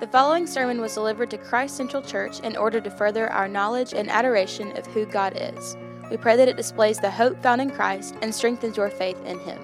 The 0.00 0.06
following 0.06 0.46
sermon 0.46 0.80
was 0.80 0.94
delivered 0.94 1.28
to 1.30 1.38
Christ 1.38 1.76
Central 1.76 2.00
Church 2.00 2.38
in 2.38 2.56
order 2.56 2.80
to 2.80 2.88
further 2.88 3.28
our 3.32 3.48
knowledge 3.48 3.92
and 3.92 4.08
adoration 4.08 4.70
of 4.76 4.86
who 4.86 5.04
God 5.04 5.32
is. 5.36 5.76
We 6.08 6.16
pray 6.16 6.36
that 6.36 6.46
it 6.46 6.56
displays 6.56 7.00
the 7.00 7.10
hope 7.10 7.42
found 7.42 7.60
in 7.60 7.68
Christ 7.68 8.14
and 8.22 8.32
strengthens 8.32 8.76
your 8.76 8.90
faith 8.90 9.20
in 9.24 9.40
Him. 9.40 9.58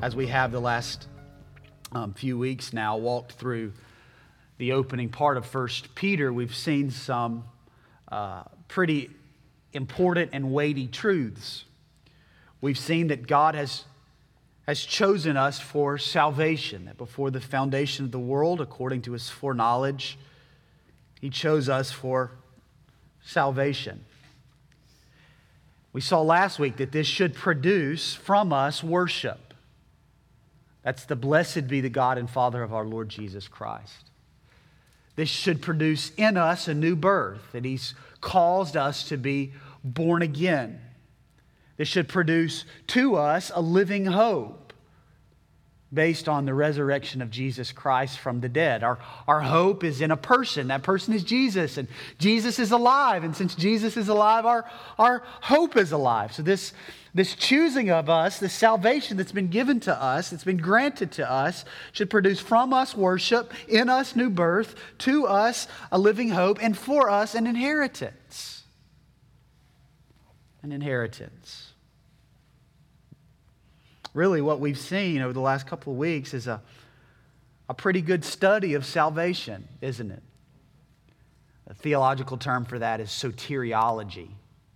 As 0.00 0.14
we 0.14 0.28
have 0.28 0.52
the 0.52 0.60
last 0.60 1.08
um, 1.90 2.14
few 2.14 2.38
weeks 2.38 2.72
now 2.72 2.96
walked 2.98 3.32
through 3.32 3.72
the 4.58 4.70
opening 4.74 5.08
part 5.08 5.36
of 5.36 5.44
First 5.44 5.96
Peter, 5.96 6.32
we've 6.32 6.54
seen 6.54 6.92
some 6.92 7.42
uh, 8.12 8.44
pretty 8.68 9.10
important 9.72 10.30
and 10.32 10.52
weighty 10.52 10.86
truths 10.86 11.64
We've 12.64 12.78
seen 12.78 13.08
that 13.08 13.26
God 13.26 13.54
has, 13.54 13.84
has 14.66 14.80
chosen 14.80 15.36
us 15.36 15.60
for 15.60 15.98
salvation, 15.98 16.86
that 16.86 16.96
before 16.96 17.30
the 17.30 17.38
foundation 17.38 18.06
of 18.06 18.10
the 18.10 18.18
world, 18.18 18.58
according 18.58 19.02
to 19.02 19.12
his 19.12 19.28
foreknowledge, 19.28 20.16
he 21.20 21.28
chose 21.28 21.68
us 21.68 21.92
for 21.92 22.30
salvation. 23.22 24.06
We 25.92 26.00
saw 26.00 26.22
last 26.22 26.58
week 26.58 26.78
that 26.78 26.90
this 26.90 27.06
should 27.06 27.34
produce 27.34 28.14
from 28.14 28.50
us 28.50 28.82
worship. 28.82 29.52
That's 30.82 31.04
the 31.04 31.16
blessed 31.16 31.68
be 31.68 31.82
the 31.82 31.90
God 31.90 32.16
and 32.16 32.30
Father 32.30 32.62
of 32.62 32.72
our 32.72 32.86
Lord 32.86 33.10
Jesus 33.10 33.46
Christ. 33.46 34.08
This 35.16 35.28
should 35.28 35.60
produce 35.60 36.12
in 36.16 36.38
us 36.38 36.66
a 36.66 36.72
new 36.72 36.96
birth, 36.96 37.52
that 37.52 37.66
He's 37.66 37.92
caused 38.22 38.74
us 38.74 39.06
to 39.10 39.18
be 39.18 39.52
born 39.84 40.22
again. 40.22 40.80
This 41.76 41.88
should 41.88 42.08
produce 42.08 42.64
to 42.88 43.16
us 43.16 43.50
a 43.54 43.60
living 43.60 44.06
hope 44.06 44.64
based 45.92 46.28
on 46.28 46.44
the 46.44 46.54
resurrection 46.54 47.22
of 47.22 47.30
Jesus 47.30 47.70
Christ 47.72 48.18
from 48.18 48.40
the 48.40 48.48
dead. 48.48 48.82
Our, 48.82 48.98
our 49.28 49.40
hope 49.40 49.84
is 49.84 50.00
in 50.00 50.10
a 50.10 50.16
person. 50.16 50.68
That 50.68 50.82
person 50.82 51.14
is 51.14 51.22
Jesus, 51.22 51.78
and 51.78 51.86
Jesus 52.18 52.58
is 52.58 52.72
alive. 52.72 53.22
And 53.22 53.34
since 53.36 53.54
Jesus 53.54 53.96
is 53.96 54.08
alive, 54.08 54.44
our, 54.44 54.68
our 54.98 55.22
hope 55.42 55.76
is 55.76 55.92
alive. 55.92 56.32
So, 56.32 56.42
this, 56.42 56.72
this 57.14 57.34
choosing 57.36 57.90
of 57.90 58.10
us, 58.10 58.40
this 58.40 58.52
salvation 58.52 59.16
that's 59.16 59.32
been 59.32 59.48
given 59.48 59.78
to 59.80 60.02
us, 60.02 60.30
that's 60.30 60.44
been 60.44 60.56
granted 60.56 61.12
to 61.12 61.30
us, 61.30 61.64
should 61.92 62.10
produce 62.10 62.40
from 62.40 62.72
us 62.72 62.96
worship, 62.96 63.52
in 63.68 63.88
us 63.88 64.16
new 64.16 64.30
birth, 64.30 64.74
to 64.98 65.26
us 65.26 65.68
a 65.92 65.98
living 65.98 66.30
hope, 66.30 66.58
and 66.60 66.76
for 66.76 67.08
us 67.08 67.34
an 67.34 67.46
inheritance 67.46 68.53
an 70.64 70.72
inheritance. 70.72 71.72
Really, 74.14 74.40
what 74.40 74.60
we've 74.60 74.78
seen 74.78 75.20
over 75.20 75.34
the 75.34 75.40
last 75.40 75.66
couple 75.66 75.92
of 75.92 75.98
weeks 75.98 76.32
is 76.32 76.46
a, 76.46 76.62
a 77.68 77.74
pretty 77.74 78.00
good 78.00 78.24
study 78.24 78.72
of 78.72 78.86
salvation, 78.86 79.68
isn't 79.82 80.10
it? 80.10 80.22
A 81.66 81.74
theological 81.74 82.38
term 82.38 82.64
for 82.64 82.78
that 82.78 82.98
is 83.00 83.10
soteriology, 83.10 84.28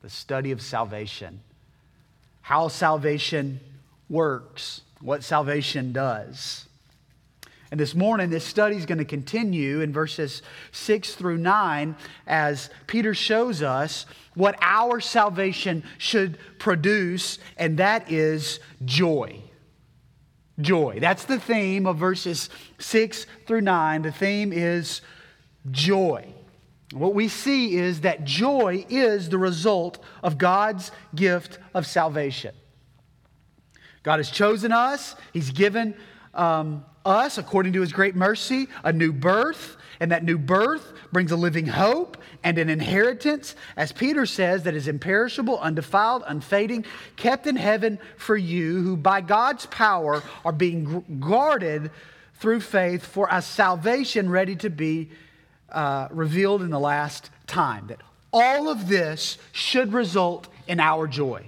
the 0.02 0.10
study 0.10 0.50
of 0.50 0.60
salvation. 0.60 1.40
How 2.42 2.68
salvation 2.68 3.58
works, 4.10 4.82
what 5.00 5.24
salvation 5.24 5.94
does. 5.94 6.67
And 7.70 7.78
this 7.78 7.94
morning, 7.94 8.30
this 8.30 8.44
study 8.44 8.76
is 8.76 8.86
going 8.86 8.98
to 8.98 9.04
continue 9.04 9.80
in 9.82 9.92
verses 9.92 10.40
6 10.72 11.14
through 11.14 11.36
9 11.36 11.96
as 12.26 12.70
Peter 12.86 13.12
shows 13.12 13.62
us 13.62 14.06
what 14.34 14.56
our 14.62 15.00
salvation 15.00 15.84
should 15.98 16.38
produce, 16.58 17.38
and 17.58 17.78
that 17.78 18.10
is 18.10 18.60
joy. 18.84 19.42
Joy. 20.60 20.98
That's 20.98 21.24
the 21.24 21.38
theme 21.38 21.86
of 21.86 21.98
verses 21.98 22.48
6 22.78 23.26
through 23.46 23.60
9. 23.60 24.02
The 24.02 24.12
theme 24.12 24.52
is 24.52 25.02
joy. 25.70 26.32
What 26.92 27.14
we 27.14 27.28
see 27.28 27.76
is 27.76 28.00
that 28.00 28.24
joy 28.24 28.86
is 28.88 29.28
the 29.28 29.36
result 29.36 30.02
of 30.22 30.38
God's 30.38 30.90
gift 31.14 31.58
of 31.74 31.86
salvation. 31.86 32.54
God 34.02 34.20
has 34.20 34.30
chosen 34.30 34.72
us, 34.72 35.14
He's 35.34 35.50
given 35.50 35.94
um, 36.32 36.84
us, 37.04 37.38
according 37.38 37.72
to 37.74 37.80
his 37.80 37.92
great 37.92 38.14
mercy, 38.14 38.68
a 38.84 38.92
new 38.92 39.12
birth, 39.12 39.76
and 40.00 40.12
that 40.12 40.24
new 40.24 40.38
birth 40.38 40.92
brings 41.12 41.32
a 41.32 41.36
living 41.36 41.66
hope 41.66 42.16
and 42.44 42.58
an 42.58 42.68
inheritance, 42.68 43.56
as 43.76 43.92
Peter 43.92 44.26
says, 44.26 44.62
that 44.62 44.74
is 44.74 44.86
imperishable, 44.86 45.58
undefiled, 45.58 46.22
unfading, 46.26 46.84
kept 47.16 47.46
in 47.46 47.56
heaven 47.56 47.98
for 48.16 48.36
you, 48.36 48.82
who 48.82 48.96
by 48.96 49.20
God's 49.20 49.66
power 49.66 50.22
are 50.44 50.52
being 50.52 51.04
guarded 51.20 51.90
through 52.34 52.60
faith 52.60 53.04
for 53.04 53.28
a 53.30 53.42
salvation 53.42 54.30
ready 54.30 54.54
to 54.56 54.70
be 54.70 55.10
uh, 55.70 56.08
revealed 56.10 56.62
in 56.62 56.70
the 56.70 56.78
last 56.78 57.30
time. 57.46 57.88
That 57.88 58.00
all 58.32 58.68
of 58.68 58.88
this 58.88 59.38
should 59.52 59.92
result 59.92 60.48
in 60.68 60.78
our 60.78 61.06
joy. 61.06 61.46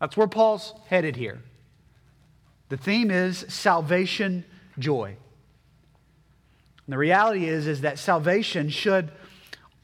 That's 0.00 0.16
where 0.16 0.26
Paul's 0.26 0.74
headed 0.86 1.16
here. 1.16 1.42
The 2.74 2.82
theme 2.82 3.12
is 3.12 3.44
salvation 3.46 4.44
joy. 4.80 5.10
And 6.86 6.92
the 6.92 6.98
reality 6.98 7.48
is, 7.48 7.68
is 7.68 7.82
that 7.82 8.00
salvation 8.00 8.68
should 8.68 9.12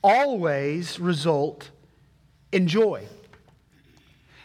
always 0.02 0.98
result 0.98 1.70
in 2.50 2.66
joy. 2.66 3.04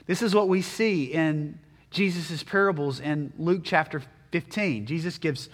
This 0.06 0.22
is 0.22 0.36
what 0.36 0.48
we 0.48 0.62
see 0.62 1.06
in 1.06 1.58
Jesus' 1.90 2.44
parables 2.44 3.00
in 3.00 3.34
Luke 3.40 3.62
chapter 3.64 4.04
15. 4.30 4.86
Jesus 4.86 5.18
gives 5.18 5.50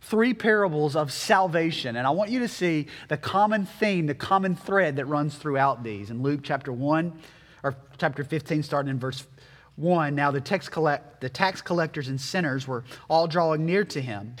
three 0.00 0.34
parables 0.34 0.96
of 0.96 1.12
salvation, 1.12 1.94
and 1.94 2.08
I 2.08 2.10
want 2.10 2.32
you 2.32 2.40
to 2.40 2.48
see 2.48 2.88
the 3.06 3.18
common 3.18 3.66
theme, 3.66 4.06
the 4.06 4.16
common 4.16 4.56
thread 4.56 4.96
that 4.96 5.04
runs 5.04 5.36
throughout 5.36 5.84
these. 5.84 6.10
In 6.10 6.22
Luke 6.22 6.40
chapter 6.42 6.72
1, 6.72 7.12
or 7.62 7.76
chapter 7.98 8.24
15, 8.24 8.64
starting 8.64 8.90
in 8.90 8.98
verse 8.98 9.24
1 9.76 10.14
Now 10.14 10.30
the 10.30 10.40
tax, 10.40 10.68
collect, 10.68 11.20
the 11.20 11.28
tax 11.28 11.62
collectors 11.62 12.08
and 12.08 12.20
sinners 12.20 12.66
were 12.66 12.84
all 13.08 13.26
drawing 13.26 13.64
near 13.64 13.84
to 13.84 14.00
him. 14.00 14.36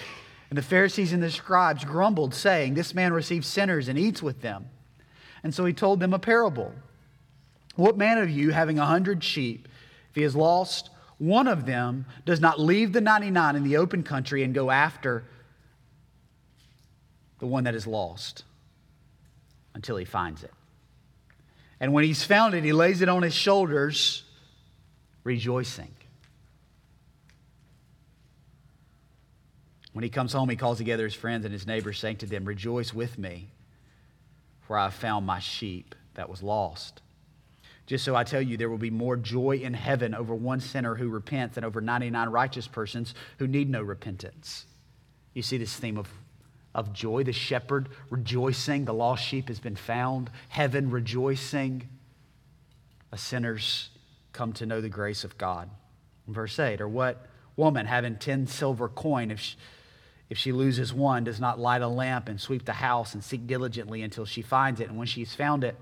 And 0.50 0.58
the 0.58 0.62
Pharisees 0.62 1.12
and 1.12 1.22
the 1.22 1.30
scribes 1.30 1.84
grumbled, 1.84 2.34
saying, 2.34 2.74
This 2.74 2.94
man 2.94 3.12
receives 3.12 3.46
sinners 3.46 3.88
and 3.88 3.98
eats 3.98 4.22
with 4.22 4.42
them. 4.42 4.66
And 5.42 5.54
so 5.54 5.64
he 5.64 5.72
told 5.72 5.98
them 6.00 6.12
a 6.12 6.18
parable. 6.18 6.72
What 7.74 7.96
man 7.96 8.18
of 8.18 8.28
you, 8.28 8.50
having 8.50 8.78
a 8.78 8.84
hundred 8.84 9.24
sheep, 9.24 9.66
if 10.10 10.14
he 10.14 10.22
has 10.22 10.36
lost 10.36 10.90
one 11.16 11.48
of 11.48 11.64
them, 11.64 12.04
does 12.26 12.40
not 12.40 12.60
leave 12.60 12.92
the 12.92 13.00
99 13.00 13.56
in 13.56 13.64
the 13.64 13.78
open 13.78 14.02
country 14.02 14.42
and 14.42 14.52
go 14.52 14.70
after 14.70 15.24
the 17.38 17.46
one 17.46 17.64
that 17.64 17.74
is 17.74 17.86
lost 17.86 18.44
until 19.74 19.96
he 19.96 20.04
finds 20.04 20.44
it? 20.44 20.52
And 21.80 21.94
when 21.94 22.04
he's 22.04 22.24
found 22.24 22.54
it, 22.54 22.62
he 22.62 22.72
lays 22.74 23.00
it 23.00 23.08
on 23.08 23.22
his 23.22 23.34
shoulders 23.34 24.24
rejoicing. 25.24 25.94
When 29.92 30.02
he 30.02 30.10
comes 30.10 30.32
home, 30.32 30.48
he 30.48 30.56
calls 30.56 30.78
together 30.78 31.04
his 31.04 31.14
friends 31.14 31.44
and 31.44 31.52
his 31.52 31.66
neighbors, 31.66 31.98
saying 31.98 32.16
to 32.18 32.26
them, 32.26 32.44
Rejoice 32.44 32.94
with 32.94 33.18
me, 33.18 33.50
for 34.62 34.78
I 34.78 34.84
have 34.84 34.94
found 34.94 35.26
my 35.26 35.38
sheep 35.38 35.94
that 36.14 36.28
was 36.28 36.42
lost. 36.42 37.02
Just 37.86 38.04
so 38.04 38.14
I 38.14 38.24
tell 38.24 38.40
you, 38.40 38.56
there 38.56 38.70
will 38.70 38.78
be 38.78 38.90
more 38.90 39.16
joy 39.16 39.56
in 39.56 39.74
heaven 39.74 40.14
over 40.14 40.34
one 40.34 40.60
sinner 40.60 40.94
who 40.94 41.08
repents 41.08 41.56
than 41.56 41.64
over 41.64 41.80
99 41.80 42.28
righteous 42.28 42.66
persons 42.66 43.14
who 43.38 43.46
need 43.46 43.68
no 43.68 43.82
repentance. 43.82 44.66
You 45.34 45.42
see 45.42 45.58
this 45.58 45.76
theme 45.76 45.98
of, 45.98 46.08
of 46.74 46.92
joy, 46.92 47.24
the 47.24 47.32
shepherd 47.32 47.88
rejoicing, 48.08 48.84
the 48.84 48.94
lost 48.94 49.24
sheep 49.24 49.48
has 49.48 49.60
been 49.60 49.76
found, 49.76 50.30
heaven 50.48 50.90
rejoicing, 50.90 51.88
a 53.10 53.18
sinner's 53.18 53.90
come 54.32 54.52
to 54.54 54.66
know 54.66 54.80
the 54.80 54.88
grace 54.88 55.24
of 55.24 55.38
God. 55.38 55.70
verse 56.26 56.58
8, 56.58 56.80
or 56.80 56.88
what 56.88 57.26
woman 57.56 57.86
having 57.86 58.16
10 58.16 58.46
silver 58.46 58.88
coin, 58.88 59.30
if 59.30 59.40
she, 59.40 59.56
if 60.30 60.38
she 60.38 60.52
loses 60.52 60.92
one, 60.92 61.24
does 61.24 61.40
not 61.40 61.58
light 61.58 61.82
a 61.82 61.88
lamp 61.88 62.28
and 62.28 62.40
sweep 62.40 62.64
the 62.64 62.72
house 62.72 63.14
and 63.14 63.22
seek 63.22 63.46
diligently 63.46 64.02
until 64.02 64.24
she 64.24 64.40
finds 64.40 64.80
it. 64.80 64.88
And 64.88 64.96
when 64.96 65.06
she's 65.06 65.34
found 65.34 65.64
it, 65.64 65.76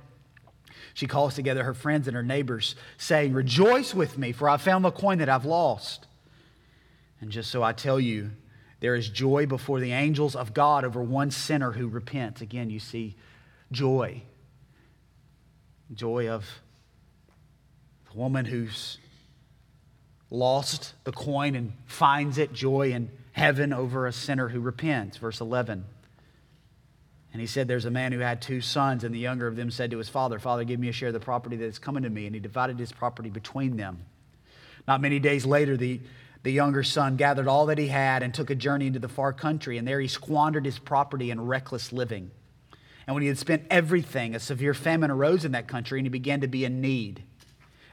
she 0.94 1.06
calls 1.06 1.34
together 1.34 1.64
her 1.64 1.74
friends 1.74 2.08
and 2.08 2.16
her 2.16 2.22
neighbors, 2.22 2.74
saying, 2.96 3.32
Rejoice 3.32 3.94
with 3.94 4.18
me, 4.18 4.32
for 4.32 4.48
I 4.48 4.56
found 4.56 4.84
the 4.84 4.90
coin 4.90 5.18
that 5.18 5.28
I've 5.28 5.44
lost. 5.44 6.06
And 7.20 7.30
just 7.30 7.50
so 7.50 7.62
I 7.62 7.72
tell 7.72 8.00
you, 8.00 8.30
there 8.80 8.94
is 8.94 9.08
joy 9.08 9.46
before 9.46 9.78
the 9.78 9.92
angels 9.92 10.34
of 10.34 10.54
God 10.54 10.84
over 10.84 11.02
one 11.02 11.30
sinner 11.30 11.72
who 11.72 11.86
repents. 11.86 12.40
Again, 12.40 12.70
you 12.70 12.80
see 12.80 13.14
joy. 13.70 14.22
Joy 15.92 16.28
of 16.28 16.46
the 18.12 18.18
woman 18.18 18.44
who's 18.44 18.98
lost 20.30 20.94
the 21.04 21.12
coin 21.12 21.54
and 21.54 21.72
finds 21.86 22.38
it, 22.38 22.52
joy 22.52 22.92
in 22.92 23.10
heaven 23.32 23.72
over 23.72 24.06
a 24.06 24.12
sinner 24.12 24.48
who 24.48 24.60
repents. 24.60 25.16
Verse 25.16 25.40
11. 25.40 25.84
And 27.32 27.40
he 27.40 27.46
said, 27.46 27.68
There's 27.68 27.84
a 27.84 27.90
man 27.90 28.12
who 28.12 28.18
had 28.20 28.42
two 28.42 28.60
sons, 28.60 29.04
and 29.04 29.14
the 29.14 29.18
younger 29.18 29.46
of 29.46 29.56
them 29.56 29.70
said 29.70 29.90
to 29.92 29.98
his 29.98 30.08
father, 30.08 30.38
Father, 30.38 30.64
give 30.64 30.80
me 30.80 30.88
a 30.88 30.92
share 30.92 31.08
of 31.08 31.14
the 31.14 31.20
property 31.20 31.56
that 31.56 31.64
is 31.64 31.78
coming 31.78 32.02
to 32.02 32.10
me. 32.10 32.26
And 32.26 32.34
he 32.34 32.40
divided 32.40 32.78
his 32.78 32.92
property 32.92 33.30
between 33.30 33.76
them. 33.76 34.04
Not 34.88 35.00
many 35.00 35.18
days 35.18 35.46
later, 35.46 35.76
the, 35.76 36.00
the 36.42 36.50
younger 36.50 36.82
son 36.82 37.16
gathered 37.16 37.46
all 37.46 37.66
that 37.66 37.78
he 37.78 37.88
had 37.88 38.22
and 38.22 38.34
took 38.34 38.50
a 38.50 38.54
journey 38.54 38.86
into 38.88 38.98
the 38.98 39.08
far 39.08 39.32
country, 39.32 39.78
and 39.78 39.86
there 39.86 40.00
he 40.00 40.08
squandered 40.08 40.64
his 40.64 40.78
property 40.78 41.30
in 41.30 41.40
reckless 41.40 41.92
living. 41.92 42.30
And 43.06 43.14
when 43.14 43.22
he 43.22 43.28
had 43.28 43.38
spent 43.38 43.66
everything, 43.70 44.34
a 44.34 44.40
severe 44.40 44.74
famine 44.74 45.10
arose 45.10 45.44
in 45.44 45.52
that 45.52 45.68
country, 45.68 45.98
and 45.98 46.06
he 46.06 46.10
began 46.10 46.40
to 46.40 46.48
be 46.48 46.64
in 46.64 46.80
need. 46.80 47.22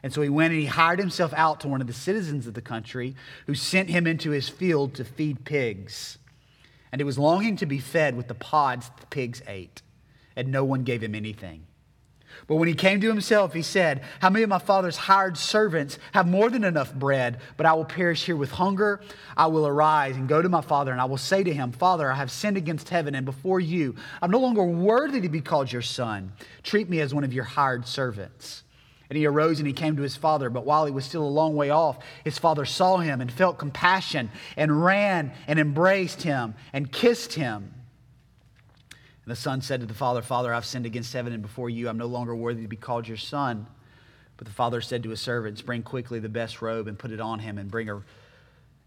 And 0.04 0.14
so 0.14 0.22
he 0.22 0.30
went 0.30 0.54
and 0.54 0.62
he 0.62 0.68
hired 0.68 1.00
himself 1.00 1.34
out 1.36 1.60
to 1.62 1.68
one 1.68 1.82
of 1.82 1.88
the 1.88 1.94
citizens 1.94 2.48
of 2.48 2.54
the 2.54 2.62
country, 2.62 3.16
who 3.46 3.56
sent 3.56 3.90
him 3.90 4.06
into 4.06 4.32
his 4.32 4.50
field 4.50 4.94
to 4.96 5.04
feed 5.04 5.44
pigs. 5.44 6.18
And 6.92 7.00
he 7.00 7.06
was 7.06 7.18
longing 7.18 7.56
to 7.58 7.66
be 7.66 7.80
fed 7.80 8.16
with 8.16 8.28
the 8.28 8.36
pods 8.36 8.90
the 9.00 9.08
pigs 9.08 9.42
ate, 9.48 9.82
and 10.36 10.50
no 10.50 10.64
one 10.64 10.84
gave 10.84 11.04
him 11.04 11.16
anything. 11.16 11.68
But 12.46 12.56
when 12.56 12.68
he 12.68 12.76
came 12.76 13.02
to 13.02 13.08
himself, 13.08 13.54
he 13.54 13.62
said, 13.62 14.04
How 14.20 14.30
many 14.30 14.44
of 14.44 14.50
my 14.50 14.60
father's 14.60 14.96
hired 14.96 15.38
servants 15.38 15.98
have 16.12 16.28
more 16.28 16.50
than 16.50 16.64
enough 16.64 16.94
bread, 16.94 17.40
but 17.56 17.66
I 17.66 17.74
will 17.74 17.86
perish 17.86 18.26
here 18.26 18.36
with 18.36 18.52
hunger? 18.52 19.02
I 19.36 19.48
will 19.48 19.66
arise 19.66 20.16
and 20.16 20.28
go 20.28 20.42
to 20.42 20.50
my 20.50 20.62
father, 20.62 20.92
and 20.92 21.02
I 21.02 21.06
will 21.06 21.18
say 21.18 21.44
to 21.44 21.54
him, 21.54 21.72
Father, 21.72 22.12
I 22.12 22.16
have 22.16 22.30
sinned 22.30 22.58
against 22.58 22.90
heaven 22.90 23.16
and 23.16 23.26
before 23.26 23.60
you. 23.60 23.96
I'm 24.22 24.32
no 24.32 24.40
longer 24.40 24.64
worthy 24.64 25.22
to 25.22 25.30
be 25.30 25.42
called 25.42 25.72
your 25.72 25.82
son. 25.82 26.32
Treat 26.64 26.90
me 26.90 27.00
as 27.00 27.14
one 27.14 27.24
of 27.24 27.34
your 27.34 27.44
hired 27.44 27.88
servants. 27.88 28.64
And 29.10 29.18
he 29.18 29.26
arose 29.26 29.60
and 29.60 29.68
he 29.68 29.74
came 29.74 29.96
to 29.96 30.02
his 30.04 30.16
father. 30.16 30.50
But 30.50 30.66
while 30.66 30.86
he 30.86 30.92
was 30.92 31.06
still 31.06 31.24
a 31.24 31.30
long 31.30 31.56
way 31.56 31.70
off, 31.70 32.00
his 32.24 32.38
father 32.38 32.66
saw 32.66 32.98
him 32.98 33.22
and 33.22 33.32
felt 33.32 33.58
compassion 33.58 34.30
and 34.58 34.84
ran 34.84 35.32
and 35.48 35.60
embraced 35.60 36.24
him 36.24 36.56
and 36.74 36.92
kissed 36.92 37.34
him. 37.34 37.74
And 38.92 39.32
the 39.32 39.36
son 39.36 39.62
said 39.62 39.80
to 39.82 39.86
the 39.86 39.94
father, 39.94 40.22
Father, 40.22 40.54
I've 40.54 40.66
sinned 40.66 40.86
against 40.86 41.14
heaven 41.14 41.34
and 41.34 41.42
before 41.42 41.70
you. 41.70 41.88
I'm 41.90 41.98
no 41.98 42.06
longer 42.06 42.36
worthy 42.36 42.64
to 42.64 42.68
be 42.68 42.76
called 42.76 43.08
your 43.08 43.18
son. 43.18 43.68
But 44.38 44.46
the 44.48 44.54
father 44.54 44.82
said 44.82 45.04
to 45.04 45.10
his 45.10 45.20
servants, 45.20 45.62
Bring 45.62 45.84
quickly 45.84 46.20
the 46.20 46.30
best 46.30 46.62
robe 46.62 46.88
and 46.88 46.98
put 46.98 47.12
it 47.12 47.20
on 47.20 47.40
him, 47.40 47.58
and 47.58 47.70
bring 47.70 47.90
a 47.90 48.04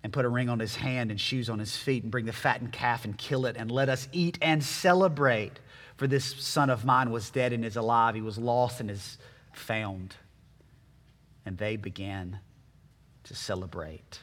and 0.03 0.13
put 0.13 0.25
a 0.25 0.29
ring 0.29 0.49
on 0.49 0.59
his 0.59 0.77
hand 0.77 1.11
and 1.11 1.21
shoes 1.21 1.51
on 1.51 1.59
his 1.59 1.77
feet, 1.77 2.05
and 2.05 2.11
bring 2.11 2.25
the 2.25 2.33
fattened 2.33 2.73
calf 2.73 3.05
and 3.05 3.19
kill 3.19 3.45
it, 3.45 3.57
and 3.59 3.71
let 3.71 3.89
us 3.89 4.09
eat 4.13 4.39
and 4.41 4.65
celebrate. 4.65 5.61
For 5.97 6.07
this 6.07 6.25
son 6.25 6.71
of 6.71 6.87
mine 6.87 7.11
was 7.11 7.29
dead 7.29 7.53
and 7.53 7.65
is 7.65 7.77
alive. 7.77 8.15
He 8.15 8.23
was 8.23 8.39
lost 8.39 8.81
and 8.81 8.91
is 8.91 9.19
found. 9.53 10.17
And 11.47 11.59
they 11.59 11.77
began 11.77 12.39
to 13.25 13.35
celebrate. 13.35 14.21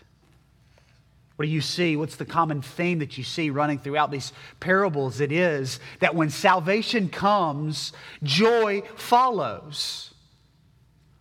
What 1.38 1.46
do 1.46 1.52
you 1.52 1.62
see? 1.62 1.96
What's 1.96 2.16
the 2.16 2.26
common 2.26 2.64
theme 2.64 3.00
that 3.00 3.18
you 3.18 3.24
see 3.24 3.52
running 3.52 3.78
throughout 3.78 4.10
these 4.10 4.34
parables? 4.60 5.22
It 5.22 5.32
is 5.32 5.80
that 6.00 6.16
when 6.16 6.32
salvation 6.32 7.10
comes, 7.10 7.94
joy 8.24 8.82
follows. 8.96 10.14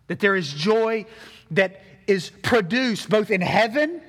That 0.07 0.19
there 0.19 0.35
is 0.35 0.51
joy 0.51 1.05
that 1.51 1.81
is 2.07 2.31
produced 2.41 3.09
both 3.09 3.29
in 3.29 3.41
heaven 3.41 4.01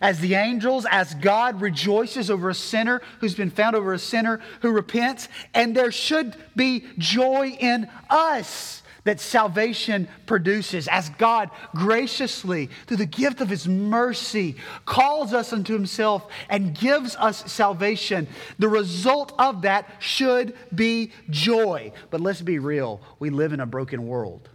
as 0.00 0.20
the 0.20 0.34
angels, 0.34 0.86
as 0.88 1.14
God 1.14 1.60
rejoices 1.60 2.30
over 2.30 2.48
a 2.48 2.54
sinner 2.54 3.02
who's 3.20 3.34
been 3.34 3.50
found 3.50 3.74
over 3.76 3.92
a 3.92 3.98
sinner 3.98 4.40
who 4.62 4.70
repents, 4.70 5.28
and 5.52 5.74
there 5.74 5.92
should 5.92 6.36
be 6.54 6.84
joy 6.96 7.56
in 7.58 7.88
us 8.08 8.79
that 9.04 9.20
salvation 9.20 10.08
produces 10.26 10.88
as 10.88 11.08
God 11.10 11.50
graciously, 11.74 12.70
through 12.86 12.98
the 12.98 13.06
gift 13.06 13.40
of 13.40 13.48
His 13.48 13.66
mercy, 13.66 14.56
calls 14.84 15.32
us 15.32 15.52
unto 15.52 15.72
Himself 15.72 16.30
and 16.48 16.74
gives 16.78 17.16
us 17.16 17.50
salvation. 17.50 18.26
The 18.58 18.68
result 18.68 19.32
of 19.38 19.62
that 19.62 19.90
should 19.98 20.54
be 20.74 21.12
joy. 21.30 21.92
But 22.10 22.20
let's 22.20 22.42
be 22.42 22.58
real 22.58 23.00
we 23.18 23.30
live 23.30 23.52
in 23.52 23.60
a 23.60 23.66
broken 23.66 24.06
world, 24.06 24.48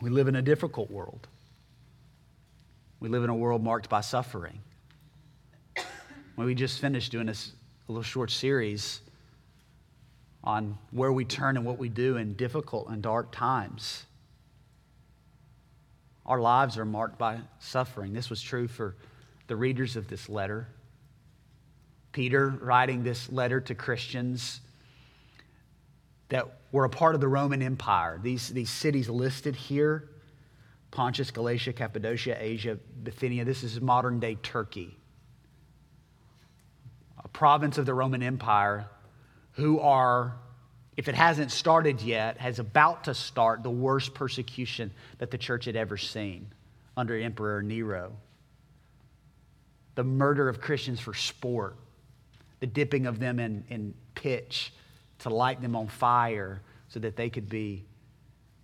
we 0.00 0.10
live 0.10 0.28
in 0.28 0.36
a 0.36 0.42
difficult 0.42 0.90
world. 0.90 1.26
We 2.98 3.10
live 3.10 3.24
in 3.24 3.30
a 3.30 3.34
world 3.34 3.62
marked 3.62 3.88
by 3.88 4.00
suffering. 4.00 4.60
When 6.34 6.46
we 6.46 6.54
just 6.54 6.80
finished 6.80 7.12
doing 7.12 7.26
this 7.26 7.52
little 7.88 8.02
short 8.02 8.30
series 8.30 9.00
on 10.46 10.78
where 10.92 11.12
we 11.12 11.24
turn 11.24 11.56
and 11.56 11.66
what 11.66 11.76
we 11.76 11.88
do 11.88 12.16
in 12.16 12.34
difficult 12.34 12.88
and 12.88 13.02
dark 13.02 13.32
times. 13.32 14.04
Our 16.24 16.40
lives 16.40 16.78
are 16.78 16.84
marked 16.84 17.18
by 17.18 17.40
suffering. 17.58 18.12
This 18.12 18.30
was 18.30 18.40
true 18.40 18.68
for 18.68 18.94
the 19.48 19.56
readers 19.56 19.96
of 19.96 20.08
this 20.08 20.28
letter. 20.28 20.68
Peter, 22.12 22.48
writing 22.48 23.02
this 23.02 23.30
letter 23.30 23.60
to 23.60 23.74
Christians 23.74 24.60
that 26.28 26.46
were 26.72 26.84
a 26.84 26.90
part 26.90 27.14
of 27.14 27.20
the 27.20 27.28
Roman 27.28 27.62
Empire, 27.62 28.18
these, 28.22 28.48
these 28.48 28.70
cities 28.70 29.08
listed 29.08 29.54
here 29.54 30.08
Pontus, 30.92 31.30
Galatia, 31.30 31.74
Cappadocia, 31.74 32.36
Asia, 32.40 32.78
Bithynia. 33.02 33.44
This 33.44 33.62
is 33.62 33.80
modern 33.82 34.18
day 34.18 34.36
Turkey, 34.36 34.96
a 37.22 37.28
province 37.28 37.76
of 37.76 37.84
the 37.84 37.92
Roman 37.92 38.22
Empire 38.22 38.88
who 39.56 39.80
are, 39.80 40.34
if 40.96 41.08
it 41.08 41.14
hasn't 41.14 41.50
started 41.50 42.02
yet, 42.02 42.38
has 42.38 42.58
about 42.58 43.04
to 43.04 43.14
start 43.14 43.62
the 43.62 43.70
worst 43.70 44.14
persecution 44.14 44.90
that 45.18 45.30
the 45.30 45.38
church 45.38 45.64
had 45.64 45.76
ever 45.76 45.96
seen 45.96 46.46
under 46.96 47.18
Emperor 47.18 47.62
Nero. 47.62 48.12
The 49.94 50.04
murder 50.04 50.48
of 50.48 50.60
Christians 50.60 51.00
for 51.00 51.14
sport, 51.14 51.76
the 52.60 52.66
dipping 52.66 53.06
of 53.06 53.18
them 53.18 53.38
in, 53.40 53.64
in 53.70 53.94
pitch 54.14 54.72
to 55.20 55.30
light 55.30 55.62
them 55.62 55.74
on 55.74 55.88
fire 55.88 56.60
so 56.88 57.00
that 57.00 57.16
they 57.16 57.30
could 57.30 57.48
be 57.48 57.84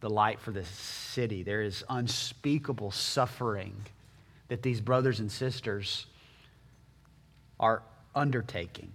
the 0.00 0.11
light 0.11 0.41
for 0.41 0.50
the 0.50 0.65
city. 0.65 1.43
There 1.43 1.62
is 1.62 1.85
unspeakable 1.89 2.91
suffering 2.91 3.75
that 4.49 4.62
these 4.62 4.81
brothers 4.81 5.21
and 5.21 5.33
sisters 5.33 6.06
are 7.59 7.83
undertaking. 8.15 8.93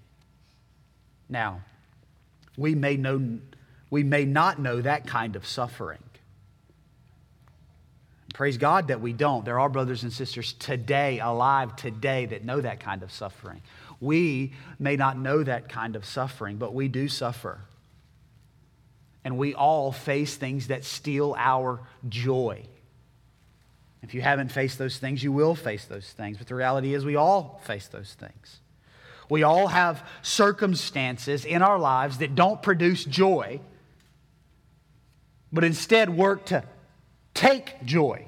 Now, 1.28 1.62
we 2.58 2.76
may, 2.76 2.98
know, 2.98 3.40
we 3.90 4.04
may 4.04 4.26
not 4.26 4.60
know 4.60 4.82
that 4.82 5.08
kind 5.08 5.36
of 5.36 5.46
suffering. 5.46 6.00
Praise 8.34 8.58
God 8.58 8.90
that 8.90 9.02
we 9.02 9.14
don't. 9.14 9.46
There 9.46 9.60
are 9.60 9.70
brothers 9.70 10.04
and 10.04 10.12
sisters 10.12 10.54
today, 10.54 11.20
alive 11.20 11.76
today, 11.76 12.26
that 12.28 12.44
know 12.44 12.60
that 12.60 12.80
kind 12.80 13.02
of 13.02 13.12
suffering. 13.12 13.62
We 14.00 14.54
may 14.78 14.96
not 14.96 15.18
know 15.18 15.44
that 15.44 15.70
kind 15.70 15.96
of 15.96 16.06
suffering, 16.06 16.58
but 16.58 16.74
we 16.74 16.88
do 16.88 17.08
suffer. 17.08 17.62
And 19.24 19.38
we 19.38 19.54
all 19.54 19.92
face 19.92 20.36
things 20.36 20.68
that 20.68 20.84
steal 20.84 21.36
our 21.38 21.82
joy. 22.08 22.66
If 24.04 24.14
you 24.14 24.22
haven't 24.22 24.52
faced 24.52 24.78
those 24.78 25.00
things, 25.00 25.24
you 25.24 25.32
will 25.32 25.56
face 25.56 25.86
those 25.86 26.08
things. 26.12 26.38
But 26.38 26.48
the 26.48 26.56
reality 26.56 26.94
is, 26.94 27.04
we 27.04 27.16
all 27.16 27.60
face 27.66 27.88
those 27.88 28.14
things. 28.14 28.60
We 29.30 29.44
all 29.44 29.68
have 29.68 30.08
circumstances 30.22 31.46
in 31.46 31.62
our 31.62 31.78
lives 31.78 32.20
that 32.20 32.36
don't 32.36 32.62
produce 32.62 33.04
joy, 33.04 33.60
but 35.52 35.64
instead 35.64 36.16
work 36.16 36.46
to 36.48 36.64
take 37.34 37.84
joy. 37.84 38.28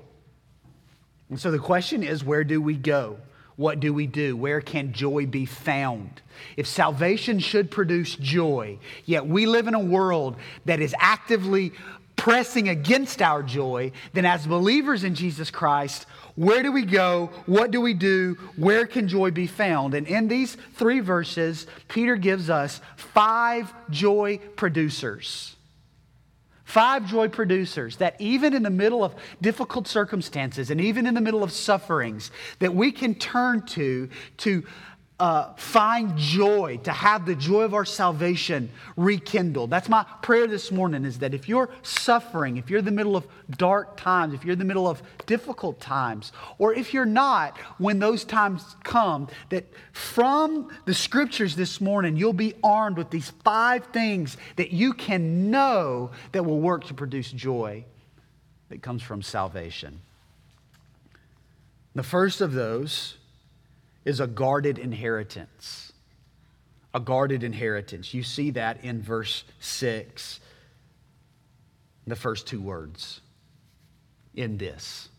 And 1.29 1.39
so 1.39 1.51
the 1.51 1.59
question 1.59 2.03
is 2.03 2.23
where 2.23 2.43
do 2.43 2.61
we 2.61 2.75
go? 2.75 3.17
What 3.55 3.79
do 3.81 3.93
we 3.93 4.07
do? 4.07 4.37
Where 4.37 4.61
can 4.61 4.93
joy 4.93 5.25
be 5.25 5.45
found? 5.45 6.21
If 6.55 6.65
salvation 6.65 7.39
should 7.39 7.69
produce 7.69 8.15
joy, 8.15 8.79
yet 9.05 9.27
we 9.27 9.45
live 9.45 9.67
in 9.67 9.73
a 9.73 9.79
world 9.79 10.37
that 10.63 10.79
is 10.79 10.95
actively 10.97 11.73
pressing 12.15 12.69
against 12.69 13.21
our 13.21 13.43
joy, 13.43 13.91
then 14.13 14.25
as 14.25 14.45
believers 14.45 15.03
in 15.03 15.15
Jesus 15.15 15.51
Christ, 15.51 16.05
where 16.39 16.63
do 16.63 16.71
we 16.71 16.85
go? 16.85 17.31
What 17.47 17.69
do 17.69 17.81
we 17.81 17.93
do? 17.93 18.37
Where 18.55 18.87
can 18.87 19.09
joy 19.09 19.29
be 19.29 19.45
found? 19.45 19.93
And 19.93 20.07
in 20.07 20.29
these 20.29 20.55
three 20.75 21.01
verses, 21.01 21.67
Peter 21.89 22.15
gives 22.15 22.49
us 22.49 22.79
five 22.95 23.73
joy 23.89 24.39
producers. 24.55 25.57
Five 26.63 27.07
joy 27.07 27.27
producers 27.27 27.97
that 27.97 28.15
even 28.21 28.53
in 28.53 28.63
the 28.63 28.69
middle 28.69 29.03
of 29.03 29.15
difficult 29.41 29.85
circumstances 29.85 30.71
and 30.71 30.79
even 30.79 31.07
in 31.07 31.13
the 31.13 31.19
middle 31.19 31.43
of 31.43 31.51
sufferings, 31.51 32.31
that 32.59 32.73
we 32.73 32.93
can 32.93 33.15
turn 33.15 33.63
to 33.63 34.07
to 34.37 34.63
uh, 35.19 35.53
find 35.55 36.17
joy, 36.17 36.79
to 36.83 36.91
have 36.91 37.25
the 37.25 37.35
joy 37.35 37.63
of 37.63 37.73
our 37.73 37.83
salvation 37.83 38.69
rekindled. 38.95 39.69
That's 39.69 39.89
my 39.89 40.05
prayer 40.21 40.47
this 40.47 40.71
morning 40.71 41.03
is 41.03 41.19
that 41.19 41.33
if 41.33 41.49
you're 41.49 41.69
suffering, 41.81 42.55
if 42.55 42.69
you're 42.69 42.79
in 42.79 42.85
the 42.85 42.91
middle 42.91 43.17
of 43.17 43.27
dark 43.57 43.97
times, 43.97 44.33
if 44.33 44.45
you're 44.45 44.53
in 44.53 44.59
the 44.59 44.65
middle 44.65 44.87
of 44.87 45.03
difficult 45.25 45.81
times, 45.81 46.31
or 46.57 46.73
if 46.73 46.93
you're 46.93 47.05
not, 47.05 47.57
when 47.77 47.99
those 47.99 48.23
times 48.23 48.77
come, 48.83 49.27
that 49.49 49.65
from 49.91 50.69
the 50.85 50.93
scriptures 50.93 51.55
this 51.55 51.81
morning, 51.81 52.15
you'll 52.15 52.31
be 52.31 52.53
armed 52.63 52.97
with 52.97 53.09
these 53.09 53.31
five 53.43 53.85
things 53.87 54.37
that 54.55 54.71
you 54.71 54.93
can 54.93 55.51
know 55.51 56.11
that 56.31 56.43
will 56.43 56.61
work 56.61 56.85
to 56.85 56.93
produce 56.93 57.29
joy 57.31 57.83
that 58.69 58.81
comes 58.81 59.03
from 59.03 59.21
salvation. 59.21 59.99
The 61.93 62.03
first 62.03 62.39
of 62.39 62.53
those 62.53 63.15
is 64.05 64.19
a 64.19 64.27
guarded 64.27 64.77
inheritance. 64.77 65.91
A 66.93 66.99
guarded 66.99 67.43
inheritance. 67.43 68.13
You 68.13 68.23
see 68.23 68.51
that 68.51 68.83
in 68.83 69.01
verse 69.01 69.43
6, 69.59 70.39
the 72.07 72.15
first 72.15 72.47
two 72.47 72.61
words. 72.61 73.21
in 74.35 74.57
this. 74.57 75.09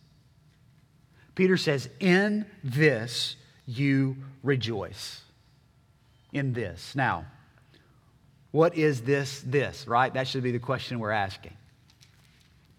Peter 1.35 1.57
says, 1.57 1.89
In 2.01 2.47
this 2.65 3.37
you 3.67 4.17
rejoice. 4.43 5.23
In 6.33 6.53
this. 6.53 6.95
Now, 6.95 7.27
what 8.51 8.77
is 8.77 9.03
this, 9.03 9.43
this, 9.47 9.87
right? 9.87 10.13
That 10.13 10.27
should 10.27 10.43
be 10.43 10.53
the 10.53 10.59
question 10.59 10.99
we're 10.99 11.11
asking. 11.11 11.53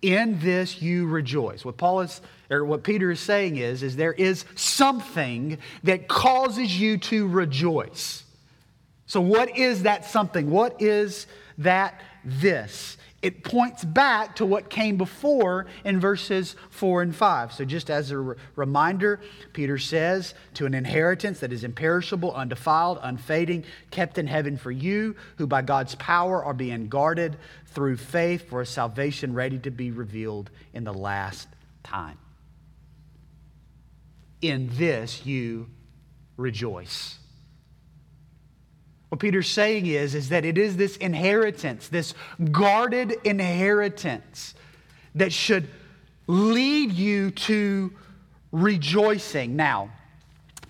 In 0.02 0.40
this 0.40 0.82
you 0.82 1.08
rejoice. 1.08 1.64
What 1.64 1.78
Paul 1.78 2.02
is, 2.02 2.22
or 2.52 2.66
what 2.66 2.84
Peter 2.84 3.12
is 3.12 3.20
saying 3.20 3.56
is, 3.56 3.82
is 3.82 3.96
there 3.96 4.14
is 4.14 4.46
something 4.56 5.58
that 5.84 6.08
causes 6.08 6.80
you 6.80 6.98
to 6.98 7.28
rejoice. 7.28 8.24
So, 9.06 9.22
what 9.22 9.58
is 9.58 9.84
that 9.84 10.06
something? 10.06 10.52
What 10.52 10.82
is 10.82 11.28
that 11.58 12.00
this? 12.24 12.98
it 13.22 13.44
points 13.44 13.84
back 13.84 14.38
to 14.38 14.46
what 14.46 14.70
came 14.70 14.98
before 14.98 15.68
in 15.86 16.00
verses 16.00 16.56
4 16.72 17.04
and 17.04 17.16
5. 17.16 17.54
So, 17.54 17.66
just 17.66 17.90
as 17.90 18.12
a 18.12 18.18
re- 18.18 18.36
reminder, 18.56 19.20
Peter 19.54 19.78
says, 19.78 20.34
To 20.56 20.66
an 20.66 20.74
inheritance 20.74 21.40
that 21.42 21.54
is 21.54 21.64
imperishable, 21.64 22.34
undefiled, 22.34 23.00
unfading, 23.02 23.66
kept 23.92 24.18
in 24.18 24.28
heaven 24.28 24.58
for 24.58 24.72
you, 24.72 25.16
who 25.38 25.46
by 25.46 25.62
God's 25.62 25.96
power 25.96 26.44
are 26.44 26.54
being 26.54 26.88
guarded 26.88 27.38
through 27.68 27.98
faith 27.98 28.50
for 28.50 28.62
a 28.62 28.66
salvation 28.66 29.34
ready 29.34 29.60
to 29.60 29.72
be 29.72 29.92
revealed 29.92 30.50
in 30.74 30.84
the 30.84 30.94
last 30.94 31.48
time. 31.84 32.18
In 34.42 34.70
this 34.74 35.26
you 35.26 35.70
rejoice. 36.38 37.18
What 39.10 39.20
Peter's 39.20 39.50
saying 39.50 39.88
is, 39.88 40.16
is 40.16 40.30
that 40.30 40.46
it 40.46 40.58
is 40.58 40.78
this 40.78 40.96
inheritance, 40.98 41.90
this 41.90 42.14
guarded 42.52 43.14
inheritance, 43.26 44.56
that 45.16 45.34
should 45.34 45.68
lead 46.28 46.94
you 46.94 47.32
to 47.32 47.92
rejoicing. 48.54 49.58
Now, 49.58 49.92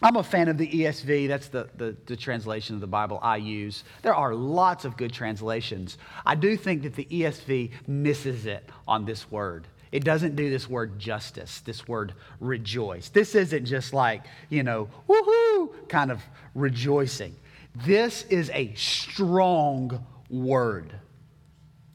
I'm 0.02 0.16
a 0.16 0.24
fan 0.24 0.48
of 0.48 0.58
the 0.58 0.68
ESV. 0.68 1.28
That's 1.28 1.50
the, 1.50 1.70
the, 1.78 1.96
the, 2.08 2.16
translation 2.16 2.74
of 2.74 2.82
the 2.82 2.88
Bible 2.88 3.20
I 3.22 3.38
use. 3.38 3.84
There 4.02 4.16
are 4.16 4.34
lots 4.34 4.84
of 4.84 4.98
good 4.98 5.14
translations. 5.14 6.00
I 6.26 6.34
do 6.34 6.58
think 6.58 6.82
that 6.82 6.96
the 6.96 7.06
ESV 7.06 7.72
misses 7.88 8.48
it 8.48 8.68
on 8.88 9.06
this 9.06 9.30
word. 9.30 9.68
It 9.92 10.04
doesn't 10.06 10.36
do 10.36 10.50
this 10.50 10.70
word 10.70 11.00
justice, 11.00 11.60
this 11.62 11.88
word 11.88 12.14
rejoice. 12.40 13.10
This 13.10 13.36
isn't 13.36 13.66
just 13.66 13.94
like, 13.94 14.24
you 14.50 14.64
know, 14.64 14.88
woohoo 15.10 15.90
kind 15.90 16.12
of 16.12 16.22
rejoicing. 16.56 17.36
This 17.76 18.24
is 18.24 18.50
a 18.52 18.74
strong 18.76 20.06
word. 20.30 20.94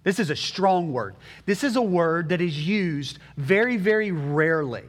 This 0.02 0.18
is 0.18 0.30
a 0.30 0.36
strong 0.36 0.92
word. 0.92 1.16
This 1.46 1.64
is 1.64 1.76
a 1.76 1.82
word 1.82 2.28
that 2.28 2.40
is 2.40 2.66
used 2.66 3.18
very, 3.36 3.76
very 3.76 4.12
rarely. 4.12 4.84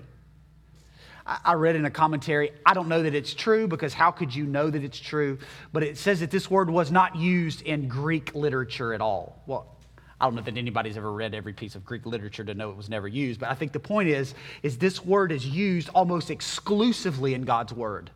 I 1.25 1.53
read 1.53 1.75
in 1.75 1.85
a 1.85 1.91
commentary, 1.91 2.51
I 2.65 2.73
don't 2.73 2.87
know 2.87 3.03
that 3.03 3.13
it's 3.13 3.33
true 3.33 3.67
because 3.67 3.93
how 3.93 4.11
could 4.11 4.33
you 4.33 4.45
know 4.45 4.69
that 4.69 4.83
it's 4.83 4.99
true? 4.99 5.39
But 5.73 5.83
it 5.83 5.97
says 5.97 6.21
that 6.21 6.31
this 6.31 6.49
word 6.49 6.69
was 6.69 6.89
not 6.89 7.17
used 7.17 7.61
in 7.63 7.87
Greek 7.89 8.33
literature 8.33 8.93
at 8.93 9.01
all. 9.01 9.41
Well, 9.45 9.76
I 10.19 10.25
don't 10.25 10.35
know 10.35 10.41
that 10.41 10.57
anybody's 10.57 10.97
ever 10.97 11.11
read 11.11 11.35
every 11.35 11.53
piece 11.53 11.75
of 11.75 11.85
Greek 11.85 12.05
literature 12.05 12.43
to 12.43 12.53
know 12.55 12.71
it 12.71 12.77
was 12.77 12.89
never 12.89 13.07
used, 13.07 13.39
but 13.39 13.49
I 13.49 13.53
think 13.53 13.71
the 13.71 13.79
point 13.79 14.09
is, 14.09 14.33
is 14.63 14.77
this 14.77 15.05
word 15.05 15.31
is 15.31 15.45
used 15.45 15.89
almost 15.93 16.31
exclusively 16.31 17.35
in 17.35 17.43
God's 17.43 17.71
word. 17.71 18.09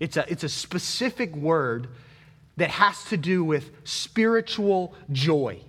It's 0.00 0.16
a, 0.16 0.30
it's 0.30 0.44
a 0.44 0.48
specific 0.48 1.34
word 1.36 1.88
that 2.56 2.70
has 2.70 3.04
to 3.06 3.16
do 3.16 3.44
with 3.44 3.70
spiritual 3.84 4.94
joy. 5.12 5.60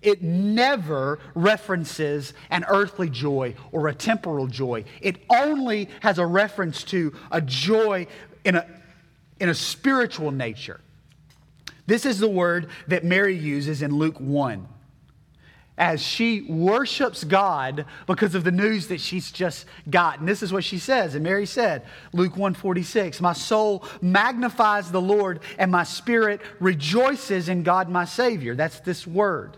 It 0.00 0.22
never 0.22 1.18
references 1.34 2.34
an 2.50 2.64
earthly 2.68 3.08
joy 3.08 3.54
or 3.72 3.88
a 3.88 3.94
temporal 3.94 4.46
joy. 4.46 4.84
It 5.00 5.16
only 5.30 5.88
has 6.00 6.18
a 6.18 6.26
reference 6.26 6.84
to 6.84 7.14
a 7.30 7.40
joy 7.40 8.06
in 8.44 8.56
a, 8.56 8.66
in 9.40 9.48
a 9.48 9.54
spiritual 9.54 10.30
nature. 10.30 10.80
This 11.86 12.06
is 12.06 12.18
the 12.18 12.28
word 12.28 12.68
that 12.88 13.04
Mary 13.04 13.36
uses 13.36 13.82
in 13.82 13.94
Luke 13.94 14.18
1 14.18 14.68
as 15.76 16.00
she 16.00 16.42
worships 16.42 17.24
God 17.24 17.84
because 18.06 18.34
of 18.34 18.44
the 18.44 18.52
news 18.52 18.88
that 18.88 19.00
she's 19.00 19.32
just 19.32 19.66
gotten. 19.90 20.24
This 20.24 20.42
is 20.42 20.52
what 20.52 20.62
she 20.62 20.78
says. 20.78 21.14
And 21.14 21.24
Mary 21.24 21.46
said, 21.46 21.84
Luke 22.12 22.32
146, 22.32 23.20
My 23.20 23.32
soul 23.32 23.84
magnifies 24.00 24.92
the 24.92 25.00
Lord, 25.00 25.40
and 25.58 25.72
my 25.72 25.82
spirit 25.82 26.40
rejoices 26.60 27.48
in 27.48 27.64
God 27.64 27.88
my 27.88 28.04
Savior. 28.04 28.54
That's 28.54 28.80
this 28.80 29.06
word. 29.06 29.56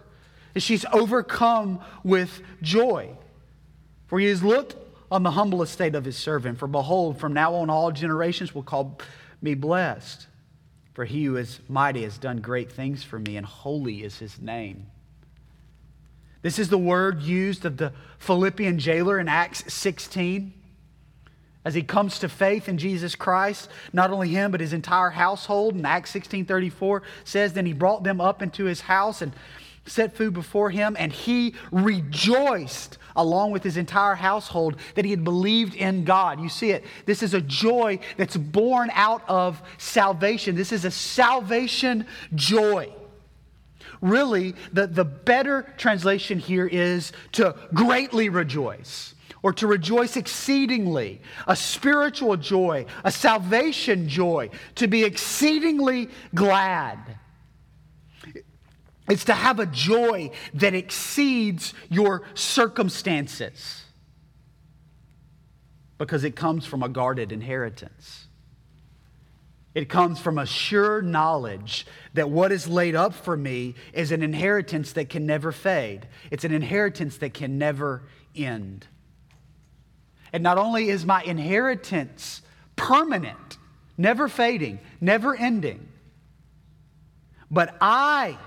And 0.54 0.62
she's 0.62 0.86
overcome 0.90 1.80
with 2.02 2.40
joy. 2.62 3.10
For 4.06 4.18
he 4.18 4.26
has 4.26 4.42
looked 4.42 4.76
on 5.10 5.22
the 5.22 5.32
humble 5.32 5.62
estate 5.62 5.94
of 5.94 6.04
his 6.04 6.16
servant. 6.16 6.58
For 6.58 6.66
behold, 6.66 7.20
from 7.20 7.34
now 7.34 7.54
on 7.56 7.68
all 7.68 7.92
generations 7.92 8.54
will 8.54 8.62
call 8.62 8.98
me 9.42 9.54
blessed. 9.54 10.26
For 10.96 11.04
he 11.04 11.24
who 11.24 11.36
is 11.36 11.60
mighty 11.68 12.04
has 12.04 12.16
done 12.16 12.38
great 12.38 12.72
things 12.72 13.04
for 13.04 13.18
me, 13.18 13.36
and 13.36 13.44
holy 13.44 14.02
is 14.02 14.18
his 14.18 14.40
name. 14.40 14.86
This 16.40 16.58
is 16.58 16.70
the 16.70 16.78
word 16.78 17.20
used 17.20 17.66
of 17.66 17.76
the 17.76 17.92
Philippian 18.18 18.78
jailer 18.78 19.20
in 19.20 19.28
Acts 19.28 19.70
16. 19.70 20.54
As 21.66 21.74
he 21.74 21.82
comes 21.82 22.18
to 22.20 22.30
faith 22.30 22.66
in 22.66 22.78
Jesus 22.78 23.14
Christ, 23.14 23.68
not 23.92 24.10
only 24.10 24.30
him, 24.30 24.50
but 24.50 24.62
his 24.62 24.72
entire 24.72 25.10
household. 25.10 25.76
In 25.76 25.84
Acts 25.84 26.14
16:34 26.14 27.02
says, 27.24 27.52
Then 27.52 27.66
he 27.66 27.74
brought 27.74 28.02
them 28.02 28.18
up 28.18 28.40
into 28.40 28.64
his 28.64 28.80
house 28.80 29.20
and 29.20 29.34
set 29.84 30.16
food 30.16 30.32
before 30.32 30.70
him, 30.70 30.96
and 30.98 31.12
he 31.12 31.54
rejoiced 31.70 32.96
along 33.16 33.50
with 33.50 33.62
his 33.62 33.76
entire 33.76 34.14
household 34.14 34.76
that 34.94 35.04
he 35.04 35.10
had 35.10 35.24
believed 35.24 35.74
in 35.74 36.04
God. 36.04 36.40
You 36.40 36.48
see 36.48 36.70
it. 36.70 36.84
This 37.04 37.22
is 37.22 37.34
a 37.34 37.40
joy 37.40 37.98
that's 38.16 38.36
born 38.36 38.90
out 38.94 39.22
of 39.28 39.60
salvation. 39.78 40.54
This 40.54 40.72
is 40.72 40.84
a 40.84 40.90
salvation 40.90 42.06
joy. 42.34 42.92
Really, 44.00 44.54
the, 44.72 44.86
the 44.86 45.04
better 45.04 45.72
translation 45.76 46.38
here 46.38 46.66
is 46.66 47.12
to 47.32 47.54
greatly 47.72 48.28
rejoice 48.28 49.14
or 49.42 49.52
to 49.52 49.66
rejoice 49.66 50.16
exceedingly, 50.16 51.20
a 51.46 51.54
spiritual 51.54 52.36
joy, 52.36 52.84
a 53.04 53.12
salvation 53.12 54.08
joy, 54.08 54.50
to 54.74 54.88
be 54.88 55.04
exceedingly 55.04 56.08
glad. 56.34 56.98
It's 59.08 59.24
to 59.26 59.34
have 59.34 59.60
a 59.60 59.66
joy 59.66 60.30
that 60.54 60.74
exceeds 60.74 61.74
your 61.88 62.22
circumstances 62.34 63.84
because 65.98 66.24
it 66.24 66.36
comes 66.36 66.66
from 66.66 66.82
a 66.82 66.88
guarded 66.88 67.32
inheritance. 67.32 68.26
It 69.74 69.88
comes 69.88 70.18
from 70.18 70.38
a 70.38 70.46
sure 70.46 71.02
knowledge 71.02 71.86
that 72.14 72.30
what 72.30 72.50
is 72.50 72.66
laid 72.66 72.94
up 72.94 73.12
for 73.12 73.36
me 73.36 73.74
is 73.92 74.10
an 74.10 74.22
inheritance 74.22 74.92
that 74.92 75.10
can 75.10 75.26
never 75.26 75.52
fade. 75.52 76.08
It's 76.30 76.44
an 76.44 76.52
inheritance 76.52 77.18
that 77.18 77.34
can 77.34 77.58
never 77.58 78.02
end. 78.34 78.86
And 80.32 80.42
not 80.42 80.58
only 80.58 80.88
is 80.88 81.04
my 81.04 81.22
inheritance 81.22 82.42
permanent, 82.74 83.58
never 83.96 84.28
fading, 84.28 84.80
never 85.00 85.36
ending, 85.36 85.88
but 87.50 87.76
I 87.80 88.38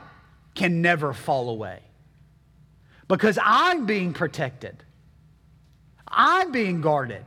can 0.59 0.81
never 0.81 1.13
fall 1.13 1.49
away 1.49 1.79
because 3.07 3.39
I'm 3.41 3.85
being 3.85 4.11
protected, 4.11 4.83
I'm 6.05 6.51
being 6.51 6.81
guarded 6.81 7.25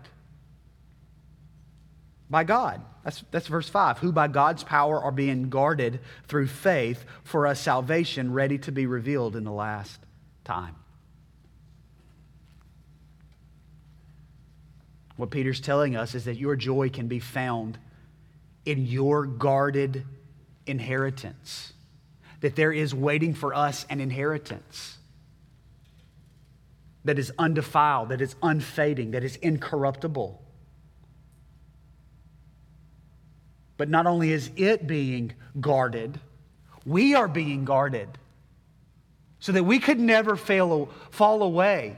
by 2.29 2.45
God. 2.45 2.83
That's, 3.05 3.25
that's 3.31 3.47
verse 3.47 3.69
5. 3.69 3.99
Who 3.99 4.13
by 4.13 4.29
God's 4.29 4.63
power 4.63 5.03
are 5.03 5.11
being 5.11 5.49
guarded 5.49 6.01
through 6.29 6.49
faith 6.49 7.05
for 7.25 7.47
a 7.47 7.57
salvation 7.57 8.33
ready 8.35 8.59
to 8.59 8.71
be 8.71 8.87
revealed 8.87 9.35
in 9.35 9.45
the 9.45 9.51
last 9.51 9.99
time. 10.45 10.77
What 15.17 15.31
Peter's 15.31 15.61
telling 15.61 15.97
us 15.97 16.15
is 16.15 16.27
that 16.27 16.37
your 16.37 16.55
joy 16.55 16.91
can 16.91 17.09
be 17.09 17.19
found 17.19 17.79
in 18.67 18.87
your 18.87 19.25
guarded 19.25 20.05
inheritance, 20.67 21.73
that 22.43 22.57
there 22.57 22.73
is 22.73 22.95
waiting 22.95 23.35
for 23.35 23.55
us 23.55 23.87
an 23.89 24.01
inheritance 24.01 24.99
that 27.05 27.19
is 27.19 27.33
undefiled, 27.39 28.11
that 28.11 28.21
is 28.21 28.37
unfading, 28.43 29.13
that 29.13 29.25
is 29.25 29.37
incorruptible. 29.37 30.41
But 33.77 33.89
not 33.89 34.07
only 34.07 34.33
is 34.33 34.51
it 34.57 34.87
being 34.87 35.33
guarded, 35.61 36.21
we 36.85 37.15
are 37.15 37.29
being 37.29 37.65
guarded 37.65 38.09
so 39.39 39.53
that 39.53 39.65
we 39.65 39.79
could 39.79 39.99
never 39.99 40.37
fail, 40.37 40.89
fall 41.11 41.43
away. 41.43 41.97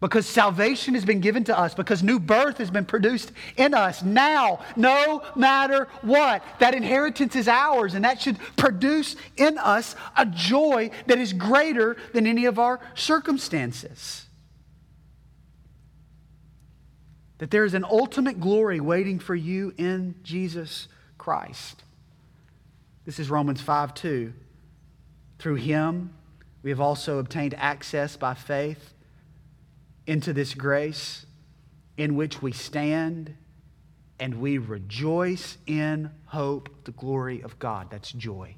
Because 0.00 0.26
salvation 0.26 0.94
has 0.94 1.04
been 1.04 1.20
given 1.20 1.42
to 1.44 1.58
us, 1.58 1.74
because 1.74 2.02
new 2.02 2.20
birth 2.20 2.58
has 2.58 2.70
been 2.70 2.84
produced 2.84 3.32
in 3.56 3.74
us 3.74 4.02
now, 4.02 4.60
no 4.76 5.22
matter 5.34 5.88
what. 6.02 6.44
That 6.60 6.74
inheritance 6.74 7.34
is 7.34 7.48
ours, 7.48 7.94
and 7.94 8.04
that 8.04 8.20
should 8.20 8.38
produce 8.56 9.16
in 9.36 9.58
us 9.58 9.96
a 10.16 10.24
joy 10.24 10.90
that 11.06 11.18
is 11.18 11.32
greater 11.32 11.96
than 12.12 12.26
any 12.26 12.44
of 12.44 12.60
our 12.60 12.78
circumstances. 12.94 14.26
That 17.38 17.50
there 17.50 17.64
is 17.64 17.74
an 17.74 17.84
ultimate 17.84 18.40
glory 18.40 18.80
waiting 18.80 19.18
for 19.18 19.34
you 19.34 19.74
in 19.76 20.14
Jesus 20.22 20.86
Christ. 21.18 21.82
This 23.04 23.18
is 23.18 23.30
Romans 23.30 23.60
5 23.60 23.94
2. 23.94 24.32
Through 25.40 25.54
him, 25.56 26.14
we 26.62 26.70
have 26.70 26.80
also 26.80 27.18
obtained 27.18 27.54
access 27.54 28.16
by 28.16 28.34
faith 28.34 28.92
into 30.08 30.32
this 30.32 30.54
grace 30.54 31.26
in 31.98 32.16
which 32.16 32.40
we 32.40 32.50
stand 32.50 33.36
and 34.18 34.40
we 34.40 34.58
rejoice 34.58 35.58
in 35.66 36.10
hope, 36.24 36.70
the 36.84 36.90
glory 36.92 37.42
of 37.42 37.58
God. 37.58 37.88
That's 37.90 38.10
joy. 38.10 38.56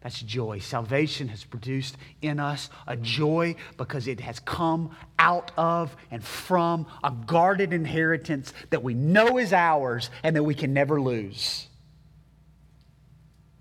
That's 0.00 0.20
joy. 0.20 0.58
Salvation 0.58 1.28
has 1.28 1.44
produced 1.44 1.96
in 2.22 2.40
us 2.40 2.70
a 2.86 2.96
joy 2.96 3.54
because 3.76 4.08
it 4.08 4.20
has 4.20 4.40
come 4.40 4.96
out 5.18 5.52
of 5.56 5.94
and 6.10 6.24
from 6.24 6.86
a 7.04 7.12
guarded 7.26 7.72
inheritance 7.72 8.52
that 8.70 8.82
we 8.82 8.94
know 8.94 9.38
is 9.38 9.52
ours 9.52 10.10
and 10.24 10.34
that 10.34 10.42
we 10.42 10.54
can 10.54 10.74
never 10.74 11.00
lose. 11.00 11.68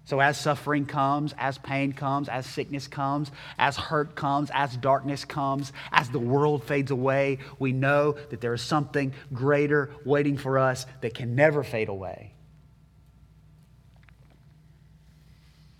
So, 0.10 0.20
as 0.22 0.40
suffering 0.40 0.88
comes, 0.88 1.36
as 1.38 1.60
pain 1.60 1.94
comes, 1.94 2.30
as 2.30 2.48
sickness 2.48 2.88
comes, 2.88 3.30
as 3.60 3.78
hurt 3.78 4.16
comes, 4.16 4.50
as 4.52 4.76
darkness 4.76 5.24
comes, 5.24 5.72
as 5.92 6.10
the 6.10 6.18
world 6.18 6.64
fades 6.64 6.90
away, 6.90 7.38
we 7.60 7.74
know 7.74 8.14
that 8.32 8.42
there 8.42 8.56
is 8.56 8.64
something 8.64 9.14
greater 9.32 9.92
waiting 10.06 10.36
for 10.36 10.58
us 10.58 10.88
that 11.02 11.14
can 11.14 11.36
never 11.36 11.64
fade 11.64 11.90
away. 11.90 12.34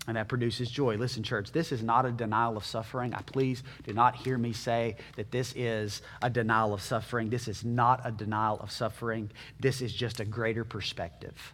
And 0.06 0.16
that 0.16 0.28
produces 0.28 0.70
joy. 0.70 0.96
Listen, 0.96 1.24
church, 1.24 1.50
this 1.50 1.72
is 1.72 1.82
not 1.82 2.06
a 2.06 2.12
denial 2.12 2.56
of 2.56 2.64
suffering. 2.64 3.12
I 3.14 3.22
please 3.22 3.64
do 3.82 3.92
not 3.92 4.14
hear 4.14 4.38
me 4.38 4.52
say 4.52 4.94
that 5.16 5.32
this 5.32 5.52
is 5.56 6.02
a 6.22 6.30
denial 6.30 6.72
of 6.72 6.82
suffering. 6.82 7.30
This 7.30 7.48
is 7.48 7.64
not 7.64 8.02
a 8.04 8.12
denial 8.12 8.60
of 8.60 8.70
suffering. 8.70 9.32
This 9.58 9.82
is 9.82 9.92
just 9.92 10.20
a 10.20 10.24
greater 10.24 10.64
perspective. 10.64 11.52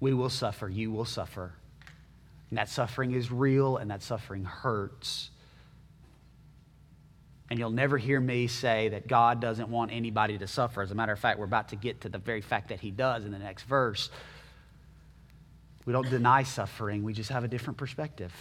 We 0.00 0.14
will 0.14 0.30
suffer. 0.30 0.68
You 0.68 0.90
will 0.90 1.04
suffer. 1.04 1.52
And 2.50 2.58
that 2.58 2.68
suffering 2.68 3.12
is 3.12 3.30
real 3.30 3.76
and 3.76 3.90
that 3.90 4.02
suffering 4.02 4.44
hurts. 4.44 5.30
And 7.48 7.58
you'll 7.58 7.70
never 7.70 7.96
hear 7.96 8.20
me 8.20 8.46
say 8.46 8.88
that 8.90 9.06
God 9.06 9.40
doesn't 9.40 9.68
want 9.68 9.92
anybody 9.92 10.38
to 10.38 10.46
suffer. 10.46 10.82
As 10.82 10.90
a 10.90 10.94
matter 10.94 11.12
of 11.12 11.18
fact, 11.18 11.38
we're 11.38 11.44
about 11.44 11.68
to 11.68 11.76
get 11.76 12.00
to 12.02 12.08
the 12.08 12.18
very 12.18 12.40
fact 12.40 12.68
that 12.68 12.80
He 12.80 12.90
does 12.90 13.24
in 13.24 13.30
the 13.30 13.38
next 13.38 13.64
verse. 13.64 14.10
We 15.84 15.92
don't 15.92 16.10
deny 16.10 16.42
suffering, 16.42 17.04
we 17.04 17.12
just 17.12 17.30
have 17.30 17.44
a 17.44 17.48
different 17.48 17.76
perspective 17.76 18.32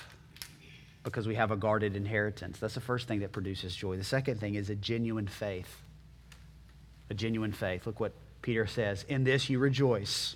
because 1.04 1.28
we 1.28 1.36
have 1.36 1.52
a 1.52 1.56
guarded 1.56 1.96
inheritance. 1.96 2.58
That's 2.58 2.74
the 2.74 2.82
first 2.82 3.08
thing 3.08 3.20
that 3.20 3.32
produces 3.32 3.76
joy. 3.76 3.96
The 3.96 4.04
second 4.04 4.40
thing 4.40 4.56
is 4.56 4.72
a 4.72 4.76
genuine 4.76 5.28
faith. 5.28 5.84
A 7.12 7.14
genuine 7.14 7.52
faith. 7.52 7.86
Look 7.86 8.00
what 8.00 8.14
Peter 8.42 8.66
says 8.66 9.06
In 9.08 9.24
this 9.24 9.48
you 9.48 9.60
rejoice 9.60 10.36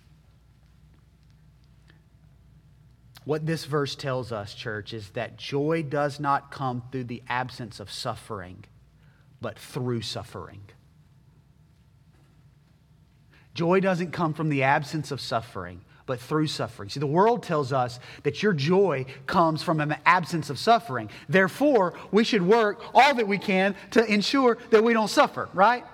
What 3.31 3.45
this 3.45 3.63
verse 3.63 3.95
tells 3.95 4.33
us, 4.33 4.53
church, 4.53 4.93
is 4.93 5.11
that 5.11 5.37
joy 5.37 5.83
does 5.87 6.19
not 6.19 6.51
come 6.51 6.83
through 6.91 7.05
the 7.05 7.23
absence 7.29 7.79
of 7.79 7.89
suffering, 7.89 8.65
but 9.39 9.57
through 9.57 10.01
suffering. 10.01 10.59
Joy 13.53 13.79
doesn't 13.79 14.11
come 14.11 14.33
from 14.33 14.49
the 14.49 14.63
absence 14.63 15.11
of 15.11 15.21
suffering, 15.21 15.79
but 16.05 16.19
through 16.19 16.47
suffering. 16.47 16.89
See, 16.89 16.99
the 16.99 17.07
world 17.07 17.41
tells 17.41 17.71
us 17.71 18.01
that 18.23 18.43
your 18.43 18.51
joy 18.51 19.05
comes 19.27 19.63
from 19.63 19.79
an 19.79 19.95
absence 20.05 20.49
of 20.49 20.59
suffering. 20.59 21.09
Therefore, 21.29 21.93
we 22.11 22.25
should 22.25 22.41
work 22.41 22.83
all 22.93 23.15
that 23.15 23.29
we 23.29 23.37
can 23.37 23.75
to 23.91 24.03
ensure 24.03 24.57
that 24.71 24.83
we 24.83 24.91
don't 24.91 25.07
suffer, 25.07 25.47
right? 25.53 25.85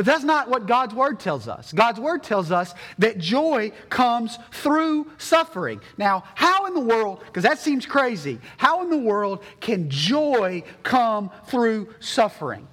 But 0.00 0.06
that's 0.06 0.24
not 0.24 0.48
what 0.48 0.64
God's 0.64 0.94
word 0.94 1.20
tells 1.20 1.46
us. 1.46 1.74
God's 1.74 2.00
word 2.00 2.22
tells 2.22 2.50
us 2.50 2.72
that 3.00 3.18
joy 3.18 3.70
comes 3.90 4.38
through 4.50 5.10
suffering. 5.18 5.82
Now, 5.98 6.24
how 6.34 6.64
in 6.64 6.72
the 6.72 6.80
world, 6.80 7.20
because 7.26 7.42
that 7.42 7.58
seems 7.58 7.84
crazy, 7.84 8.38
how 8.56 8.82
in 8.82 8.88
the 8.88 8.96
world 8.96 9.44
can 9.60 9.90
joy 9.90 10.62
come 10.84 11.30
through 11.48 11.92
suffering? 12.00 12.66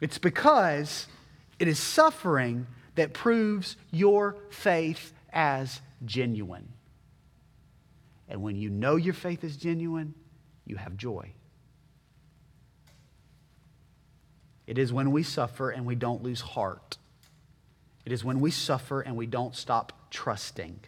It's 0.00 0.16
because 0.16 1.08
it 1.58 1.68
is 1.68 1.78
suffering 1.78 2.66
that 2.94 3.12
proves 3.12 3.76
your 3.90 4.38
faith 4.48 5.12
as 5.30 5.82
genuine. 6.06 6.72
And 8.30 8.40
when 8.40 8.56
you 8.56 8.70
know 8.70 8.96
your 8.96 9.12
faith 9.12 9.44
is 9.44 9.58
genuine, 9.58 10.14
you 10.64 10.76
have 10.76 10.96
joy. 10.96 11.34
It 14.66 14.78
is 14.78 14.92
when 14.92 15.10
we 15.10 15.22
suffer 15.22 15.70
and 15.70 15.84
we 15.84 15.94
don't 15.94 16.22
lose 16.22 16.40
heart. 16.40 16.96
It 18.04 18.12
is 18.12 18.24
when 18.24 18.40
we 18.40 18.50
suffer 18.50 19.00
and 19.00 19.16
we 19.16 19.26
don't 19.26 19.54
stop 19.54 20.10
trusting 20.10 20.80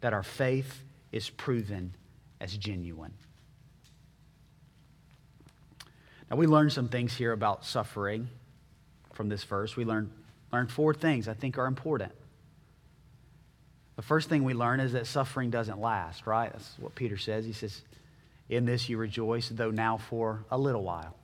that 0.00 0.12
our 0.12 0.22
faith 0.22 0.82
is 1.12 1.30
proven 1.30 1.94
as 2.40 2.56
genuine. 2.56 3.14
Now, 6.30 6.36
we 6.36 6.46
learned 6.46 6.72
some 6.72 6.88
things 6.88 7.14
here 7.14 7.32
about 7.32 7.64
suffering 7.64 8.28
from 9.12 9.28
this 9.28 9.44
verse. 9.44 9.76
We 9.76 9.84
learned, 9.84 10.10
learned 10.52 10.70
four 10.70 10.94
things 10.94 11.28
I 11.28 11.34
think 11.34 11.58
are 11.58 11.66
important. 11.66 12.12
The 13.96 14.02
first 14.02 14.28
thing 14.28 14.42
we 14.42 14.54
learn 14.54 14.80
is 14.80 14.92
that 14.92 15.06
suffering 15.06 15.50
doesn't 15.50 15.80
last, 15.80 16.26
right? 16.26 16.52
That's 16.52 16.74
what 16.80 16.94
Peter 16.94 17.16
says. 17.16 17.44
He 17.44 17.52
says, 17.52 17.82
In 18.48 18.64
this 18.64 18.88
you 18.88 18.96
rejoice, 18.96 19.48
though 19.48 19.70
now 19.70 19.98
for 19.98 20.44
a 20.50 20.58
little 20.58 20.82
while 20.82 21.14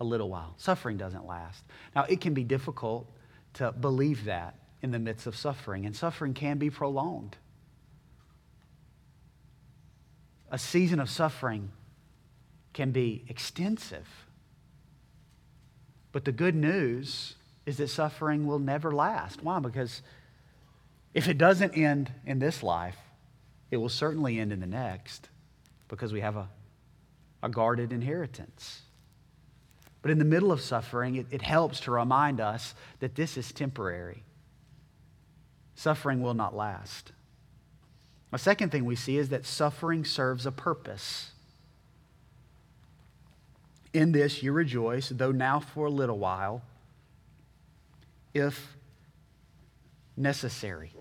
a 0.00 0.04
little 0.04 0.28
while. 0.28 0.54
Suffering 0.56 0.96
doesn't 0.96 1.26
last. 1.26 1.64
Now, 1.94 2.04
it 2.04 2.20
can 2.20 2.34
be 2.34 2.44
difficult 2.44 3.10
to 3.54 3.72
believe 3.72 4.24
that 4.24 4.56
in 4.82 4.90
the 4.90 4.98
midst 4.98 5.26
of 5.26 5.34
suffering, 5.36 5.86
and 5.86 5.96
suffering 5.96 6.34
can 6.34 6.58
be 6.58 6.70
prolonged. 6.70 7.36
A 10.50 10.58
season 10.58 11.00
of 11.00 11.10
suffering 11.10 11.70
can 12.72 12.92
be 12.92 13.24
extensive. 13.28 14.06
But 16.12 16.24
the 16.24 16.32
good 16.32 16.54
news 16.54 17.34
is 17.64 17.78
that 17.78 17.88
suffering 17.88 18.46
will 18.46 18.58
never 18.58 18.92
last. 18.92 19.42
Why? 19.42 19.58
Because 19.58 20.02
if 21.14 21.28
it 21.28 21.38
doesn't 21.38 21.72
end 21.72 22.12
in 22.24 22.38
this 22.38 22.62
life, 22.62 22.96
it 23.70 23.78
will 23.78 23.88
certainly 23.88 24.38
end 24.38 24.52
in 24.52 24.60
the 24.60 24.66
next 24.66 25.28
because 25.88 26.12
we 26.12 26.20
have 26.20 26.36
a, 26.36 26.48
a 27.42 27.48
guarded 27.48 27.92
inheritance. 27.92 28.82
But 30.06 30.12
in 30.12 30.20
the 30.20 30.24
middle 30.24 30.52
of 30.52 30.60
suffering, 30.60 31.16
it, 31.16 31.26
it 31.32 31.42
helps 31.42 31.80
to 31.80 31.90
remind 31.90 32.40
us 32.40 32.76
that 33.00 33.16
this 33.16 33.36
is 33.36 33.50
temporary. 33.50 34.22
Suffering 35.74 36.22
will 36.22 36.32
not 36.32 36.54
last. 36.54 37.10
A 38.32 38.38
second 38.38 38.70
thing 38.70 38.84
we 38.84 38.94
see 38.94 39.16
is 39.16 39.30
that 39.30 39.44
suffering 39.44 40.04
serves 40.04 40.46
a 40.46 40.52
purpose. 40.52 41.32
In 43.92 44.12
this 44.12 44.44
you 44.44 44.52
rejoice, 44.52 45.08
though 45.08 45.32
now 45.32 45.58
for 45.58 45.86
a 45.86 45.90
little 45.90 46.20
while, 46.20 46.62
if 48.32 48.76
necessary. 50.16 50.92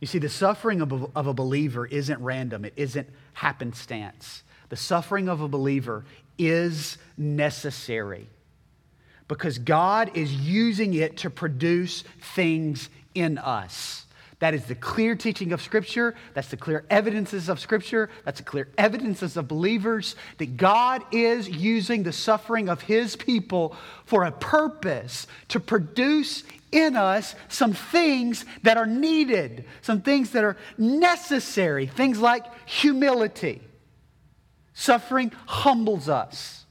You 0.00 0.06
see, 0.06 0.20
the 0.20 0.30
suffering 0.30 0.80
of 0.80 0.90
a, 0.90 1.06
of 1.14 1.26
a 1.26 1.34
believer 1.34 1.84
isn't 1.84 2.22
random, 2.22 2.64
it 2.64 2.72
isn't 2.76 3.10
happenstance. 3.34 4.42
The 4.74 4.80
suffering 4.80 5.28
of 5.28 5.40
a 5.40 5.46
believer 5.46 6.04
is 6.36 6.98
necessary 7.16 8.26
because 9.28 9.58
God 9.58 10.10
is 10.16 10.34
using 10.34 10.94
it 10.94 11.18
to 11.18 11.30
produce 11.30 12.02
things 12.34 12.88
in 13.14 13.38
us. 13.38 14.04
That 14.40 14.52
is 14.52 14.64
the 14.64 14.74
clear 14.74 15.14
teaching 15.14 15.52
of 15.52 15.62
Scripture. 15.62 16.16
That's 16.34 16.48
the 16.48 16.56
clear 16.56 16.84
evidences 16.90 17.48
of 17.48 17.60
Scripture. 17.60 18.10
That's 18.24 18.40
the 18.40 18.44
clear 18.44 18.68
evidences 18.76 19.36
of 19.36 19.46
believers 19.46 20.16
that 20.38 20.56
God 20.56 21.04
is 21.12 21.48
using 21.48 22.02
the 22.02 22.12
suffering 22.12 22.68
of 22.68 22.80
His 22.80 23.14
people 23.14 23.76
for 24.06 24.24
a 24.24 24.32
purpose 24.32 25.28
to 25.50 25.60
produce 25.60 26.42
in 26.72 26.96
us 26.96 27.36
some 27.46 27.74
things 27.74 28.44
that 28.64 28.76
are 28.76 28.86
needed, 28.86 29.66
some 29.82 30.02
things 30.02 30.30
that 30.30 30.42
are 30.42 30.56
necessary, 30.76 31.86
things 31.86 32.18
like 32.18 32.44
humility. 32.66 33.62
Suffering 34.74 35.32
humbles 35.46 36.08
us, 36.08 36.66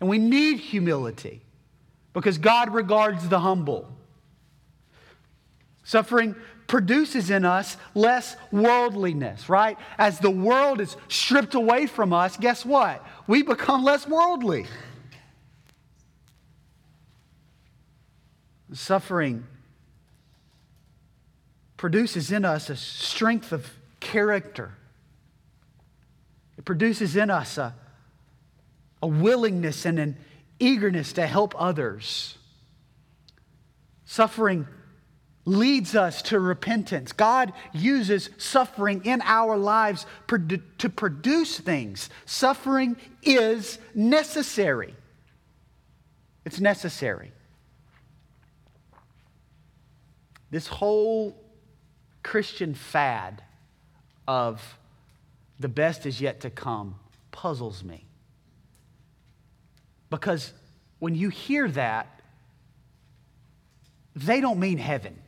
and 0.00 0.08
we 0.08 0.18
need 0.18 0.58
humility 0.58 1.42
because 2.12 2.38
God 2.38 2.72
regards 2.72 3.28
the 3.28 3.40
humble. 3.40 3.92
Suffering 5.82 6.36
produces 6.68 7.30
in 7.30 7.44
us 7.44 7.76
less 7.94 8.36
worldliness, 8.50 9.48
right? 9.48 9.76
As 9.98 10.18
the 10.20 10.30
world 10.30 10.80
is 10.80 10.96
stripped 11.08 11.54
away 11.54 11.86
from 11.86 12.12
us, 12.12 12.36
guess 12.36 12.64
what? 12.64 13.04
We 13.26 13.42
become 13.42 13.84
less 13.84 14.06
worldly. 14.06 14.66
Suffering 18.72 19.46
produces 21.76 22.32
in 22.32 22.44
us 22.44 22.70
a 22.70 22.76
strength 22.76 23.52
of 23.52 23.70
character. 24.00 24.72
Produces 26.66 27.16
in 27.16 27.30
us 27.30 27.56
a, 27.56 27.74
a 29.02 29.06
willingness 29.06 29.86
and 29.86 29.98
an 29.98 30.18
eagerness 30.58 31.14
to 31.14 31.26
help 31.26 31.54
others. 31.56 32.36
Suffering 34.04 34.66
leads 35.46 35.94
us 35.94 36.22
to 36.22 36.40
repentance. 36.40 37.12
God 37.12 37.52
uses 37.72 38.30
suffering 38.36 39.04
in 39.04 39.22
our 39.22 39.56
lives 39.56 40.04
to 40.26 40.88
produce 40.88 41.58
things. 41.58 42.10
Suffering 42.24 42.96
is 43.22 43.78
necessary. 43.94 44.94
It's 46.44 46.60
necessary. 46.60 47.32
This 50.50 50.66
whole 50.66 51.36
Christian 52.24 52.74
fad 52.74 53.42
of 54.26 54.78
the 55.58 55.68
best 55.68 56.06
is 56.06 56.20
yet 56.20 56.40
to 56.40 56.50
come 56.50 56.96
puzzles 57.30 57.82
me. 57.82 58.04
Because 60.10 60.52
when 60.98 61.14
you 61.14 61.28
hear 61.28 61.68
that, 61.68 62.20
they 64.14 64.40
don't 64.40 64.58
mean 64.58 64.78
heaven. 64.78 65.18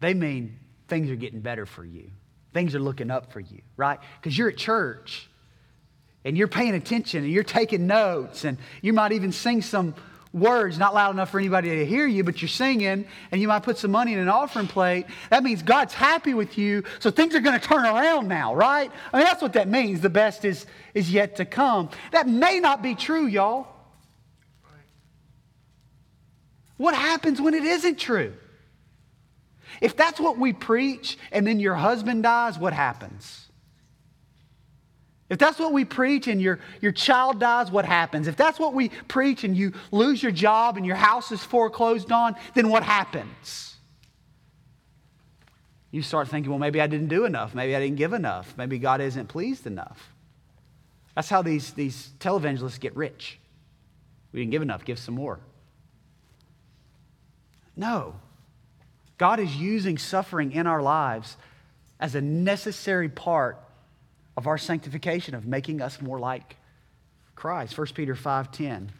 They 0.00 0.14
mean 0.14 0.58
things 0.88 1.10
are 1.10 1.16
getting 1.16 1.40
better 1.40 1.66
for 1.66 1.84
you. 1.84 2.10
Things 2.52 2.74
are 2.74 2.80
looking 2.80 3.10
up 3.10 3.32
for 3.32 3.40
you, 3.40 3.60
right? 3.76 4.00
Because 4.20 4.36
you're 4.36 4.48
at 4.48 4.56
church 4.56 5.28
and 6.24 6.36
you're 6.36 6.48
paying 6.48 6.74
attention 6.74 7.22
and 7.22 7.32
you're 7.32 7.44
taking 7.44 7.86
notes 7.86 8.44
and 8.44 8.58
you 8.82 8.92
might 8.92 9.12
even 9.12 9.30
sing 9.30 9.62
some 9.62 9.94
words, 10.32 10.78
not 10.78 10.94
loud 10.94 11.10
enough 11.10 11.30
for 11.30 11.38
anybody 11.38 11.70
to 11.70 11.86
hear 11.86 12.06
you, 12.06 12.22
but 12.22 12.40
you're 12.40 12.48
singing 12.48 13.04
and 13.32 13.40
you 13.40 13.48
might 13.48 13.62
put 13.62 13.78
some 13.78 13.90
money 13.90 14.12
in 14.12 14.18
an 14.18 14.28
offering 14.28 14.68
plate. 14.68 15.06
That 15.30 15.42
means 15.42 15.62
God's 15.62 15.94
happy 15.94 16.34
with 16.34 16.56
you, 16.56 16.84
so 17.00 17.10
things 17.10 17.34
are 17.34 17.40
going 17.40 17.58
to 17.58 17.66
turn 17.66 17.84
around 17.84 18.28
now, 18.28 18.54
right? 18.54 18.90
I 19.12 19.16
mean, 19.16 19.26
that's 19.26 19.42
what 19.42 19.54
that 19.54 19.68
means. 19.68 20.00
The 20.00 20.10
best 20.10 20.44
is, 20.44 20.66
is 20.94 21.10
yet 21.10 21.36
to 21.36 21.44
come. 21.44 21.90
That 22.12 22.28
may 22.28 22.60
not 22.60 22.82
be 22.82 22.94
true, 22.94 23.26
y'all. 23.26 23.66
What 26.76 26.94
happens 26.94 27.40
when 27.40 27.52
it 27.52 27.64
isn't 27.64 27.98
true? 27.98 28.32
If 29.80 29.96
that's 29.96 30.18
what 30.18 30.38
we 30.38 30.52
preach 30.52 31.18
and 31.30 31.46
then 31.46 31.60
your 31.60 31.74
husband 31.74 32.22
dies, 32.22 32.58
what 32.58 32.72
happens? 32.72 33.49
If 35.30 35.38
that's 35.38 35.60
what 35.60 35.72
we 35.72 35.84
preach 35.84 36.26
and 36.26 36.42
your, 36.42 36.58
your 36.80 36.90
child 36.90 37.38
dies, 37.38 37.70
what 37.70 37.84
happens? 37.84 38.26
If 38.26 38.36
that's 38.36 38.58
what 38.58 38.74
we 38.74 38.88
preach 38.88 39.44
and 39.44 39.56
you 39.56 39.72
lose 39.92 40.20
your 40.20 40.32
job 40.32 40.76
and 40.76 40.84
your 40.84 40.96
house 40.96 41.30
is 41.30 41.42
foreclosed 41.42 42.10
on, 42.10 42.34
then 42.54 42.68
what 42.68 42.82
happens? 42.82 43.76
You 45.92 46.02
start 46.02 46.26
thinking, 46.28 46.50
well, 46.50 46.58
maybe 46.58 46.80
I 46.80 46.88
didn't 46.88 47.08
do 47.08 47.24
enough. 47.24 47.54
Maybe 47.54 47.76
I 47.76 47.80
didn't 47.80 47.96
give 47.96 48.12
enough. 48.12 48.54
Maybe 48.56 48.78
God 48.78 49.00
isn't 49.00 49.28
pleased 49.28 49.68
enough. 49.68 50.10
That's 51.14 51.28
how 51.28 51.42
these, 51.42 51.72
these 51.74 52.10
televangelists 52.18 52.80
get 52.80 52.96
rich. 52.96 53.38
We 54.32 54.40
didn't 54.40 54.50
give 54.50 54.62
enough, 54.62 54.84
give 54.84 54.98
some 54.98 55.14
more. 55.14 55.38
No. 57.76 58.16
God 59.16 59.38
is 59.38 59.54
using 59.54 59.96
suffering 59.96 60.50
in 60.52 60.66
our 60.66 60.82
lives 60.82 61.36
as 62.00 62.16
a 62.16 62.20
necessary 62.20 63.08
part 63.08 63.62
of 64.40 64.46
our 64.46 64.56
sanctification, 64.56 65.34
of 65.34 65.46
making 65.46 65.82
us 65.82 66.00
more 66.00 66.18
like 66.18 66.56
Christ. 67.34 67.76
1 67.76 67.88
Peter 67.94 68.14
5:10. 68.14 68.90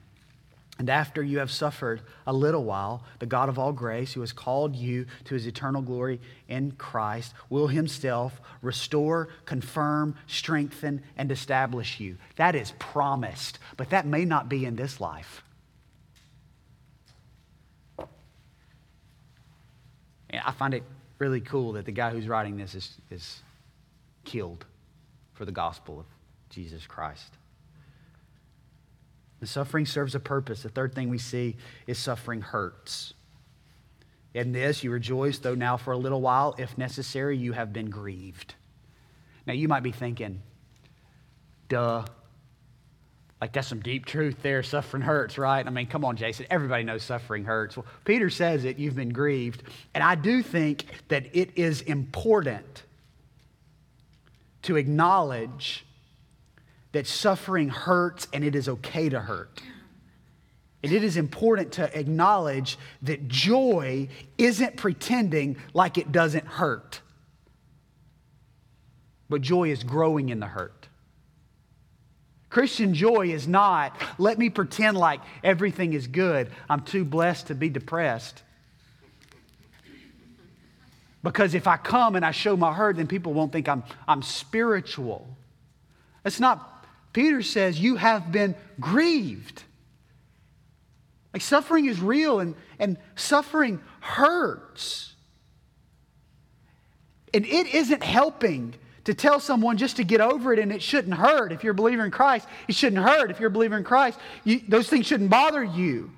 And 0.79 0.91
after 0.91 1.23
you 1.23 1.39
have 1.39 1.51
suffered 1.51 2.03
a 2.27 2.33
little 2.35 2.63
while, 2.63 3.03
the 3.21 3.27
God 3.27 3.49
of 3.49 3.59
all 3.59 3.73
grace, 3.73 4.13
who 4.13 4.21
has 4.21 4.35
called 4.35 4.77
you 4.77 5.07
to 5.25 5.35
his 5.35 5.47
eternal 5.47 5.81
glory 5.81 6.21
in 6.47 6.73
Christ, 6.73 7.33
will 7.49 7.69
himself 7.69 8.39
restore, 8.61 9.29
confirm, 9.47 10.15
strengthen, 10.27 11.03
and 11.17 11.33
establish 11.33 12.01
you. 12.01 12.19
That 12.37 12.55
is 12.55 12.75
promised, 12.79 13.59
but 13.79 13.89
that 13.91 14.07
may 14.07 14.27
not 14.27 14.51
be 14.51 14.67
in 14.67 14.77
this 14.77 15.01
life. 15.01 15.43
And 20.29 20.43
I 20.45 20.53
find 20.53 20.75
it 20.75 20.83
really 21.19 21.41
cool 21.41 21.73
that 21.73 21.87
the 21.87 21.93
guy 21.93 22.11
who's 22.11 22.29
writing 22.29 22.59
this 22.59 22.75
is, 22.75 22.95
is 23.11 23.41
killed 24.25 24.67
for 25.41 25.47
the 25.47 25.53
gospel 25.53 25.99
of 25.99 26.05
Jesus 26.51 26.87
Christ. 26.87 27.33
The 29.41 29.47
suffering 29.47 29.87
serves 29.87 30.15
a 30.15 30.21
purpose. 30.21 30.65
The 30.65 30.69
third 30.69 30.95
thing 30.95 31.09
we 31.09 31.17
see 31.17 31.57
is 31.87 31.99
suffering 31.99 32.43
hurts. 32.43 33.15
In 34.35 34.53
this, 34.53 34.85
you 34.85 34.91
rejoice, 34.91 35.39
though 35.39 35.55
now 35.55 35.79
for 35.79 35.93
a 35.93 35.97
little 35.97 36.21
while, 36.21 36.55
if 36.59 36.77
necessary, 36.77 37.39
you 37.39 37.53
have 37.53 37.73
been 37.73 37.89
grieved. 37.89 38.55
Now, 39.47 39.55
you 39.55 39.67
might 39.67 39.83
be 39.83 39.93
thinking, 39.93 40.43
duh, 41.71 42.05
like, 43.41 43.55
that's 43.55 43.69
some 43.69 43.81
deep 43.81 44.05
truth 44.05 44.43
there. 44.43 44.63
Suffering 44.63 45.03
hurts, 45.03 45.39
right? 45.39 45.67
I 45.67 45.71
mean, 45.71 45.87
come 45.87 46.05
on, 46.05 46.19
Jason. 46.19 46.45
Everybody 46.51 46.85
knows 46.85 47.03
suffering 47.03 47.47
hurts. 47.47 47.79
Well, 47.79 47.87
Peter 48.05 48.29
says 48.29 48.67
it, 48.67 48.79
you've 48.79 48.95
been 48.95 49.15
grieved. 49.15 49.63
And 49.95 50.05
I 50.05 50.17
do 50.17 50.43
think 50.43 50.85
that 51.09 51.35
it 51.35 51.53
is 51.57 51.81
important 51.81 52.83
to 54.63 54.77
acknowledge 54.77 55.85
that 56.93 57.07
suffering 57.07 57.69
hurts 57.69 58.27
and 58.33 58.45
it 58.45 58.55
is 58.55 58.69
okay 58.69 59.09
to 59.09 59.21
hurt. 59.21 59.61
And 60.83 60.93
it 60.93 61.05
is 61.05 61.17
important 61.17 61.73
to 61.73 61.99
acknowledge 61.99 62.79
that 63.03 63.29
joy 63.29 64.09
isn't 64.39 64.77
pretending 64.77 65.57
like 65.75 65.99
it 65.99 66.11
doesn't 66.11 66.47
hurt, 66.47 67.01
but 69.29 69.43
joy 69.43 69.71
is 69.71 69.85
growing 69.85 70.31
in 70.31 70.41
the 70.41 70.47
hurt. 70.47 70.89
Christian 72.49 72.95
joy 72.95 73.29
is 73.29 73.47
not, 73.47 73.97
let 74.19 74.39
me 74.39 74.51
pretend 74.51 74.97
like 74.97 75.21
everything 75.45 75.93
is 75.93 76.09
good. 76.09 76.51
I'm 76.69 76.81
too 76.81 77.05
blessed 77.05 77.47
to 77.49 77.55
be 77.55 77.69
depressed. 77.69 78.43
Because 81.23 81.55
if 81.55 81.67
I 81.67 81.77
come 81.77 82.17
and 82.17 82.25
I 82.25 82.31
show 82.31 82.57
my 82.57 82.73
hurt, 82.73 82.97
then 82.97 83.07
people 83.07 83.33
won't 83.33 83.53
think 83.53 83.69
I'm, 83.69 83.83
I'm 84.09 84.23
spiritual. 84.23 85.29
That's 86.23 86.41
not, 86.41 86.87
Peter 87.13 87.43
says, 87.43 87.79
you 87.79 87.97
have 87.97 88.33
been 88.33 88.55
grieved. 88.79 89.63
Like 91.33 91.43
suffering 91.43 91.87
is 91.87 92.01
real 92.01 92.41
and, 92.41 92.55
and 92.79 92.97
suffering 93.17 93.81
hurts. 94.01 95.15
And 97.33 97.47
it 97.47 97.75
isn't 97.75 98.03
helping 98.03 98.75
to 99.05 99.15
tell 99.15 99.41
someone 99.41 99.77
just 99.77 99.97
to 99.97 100.05
get 100.05 100.21
over 100.21 100.53
it 100.53 100.59
and 100.59 100.73
it 100.73 100.83
shouldn't 100.83 101.15
hurt. 101.15 101.53
If 101.53 101.63
you're 101.63 101.73
a 101.73 101.75
believer 101.75 102.05
in 102.05 102.11
Christ, 102.11 102.49
it 102.67 102.75
shouldn't 102.75 103.03
hurt. 103.03 103.31
If 103.31 103.41
you're 103.41 103.49
a 103.49 103.53
believer 103.53 103.77
in 103.77 103.85
Christ, 103.85 104.19
you, 104.45 104.61
those 104.69 104.89
things 104.89 105.07
shouldn't 105.07 105.31
bother 105.31 105.63
you. 105.63 106.11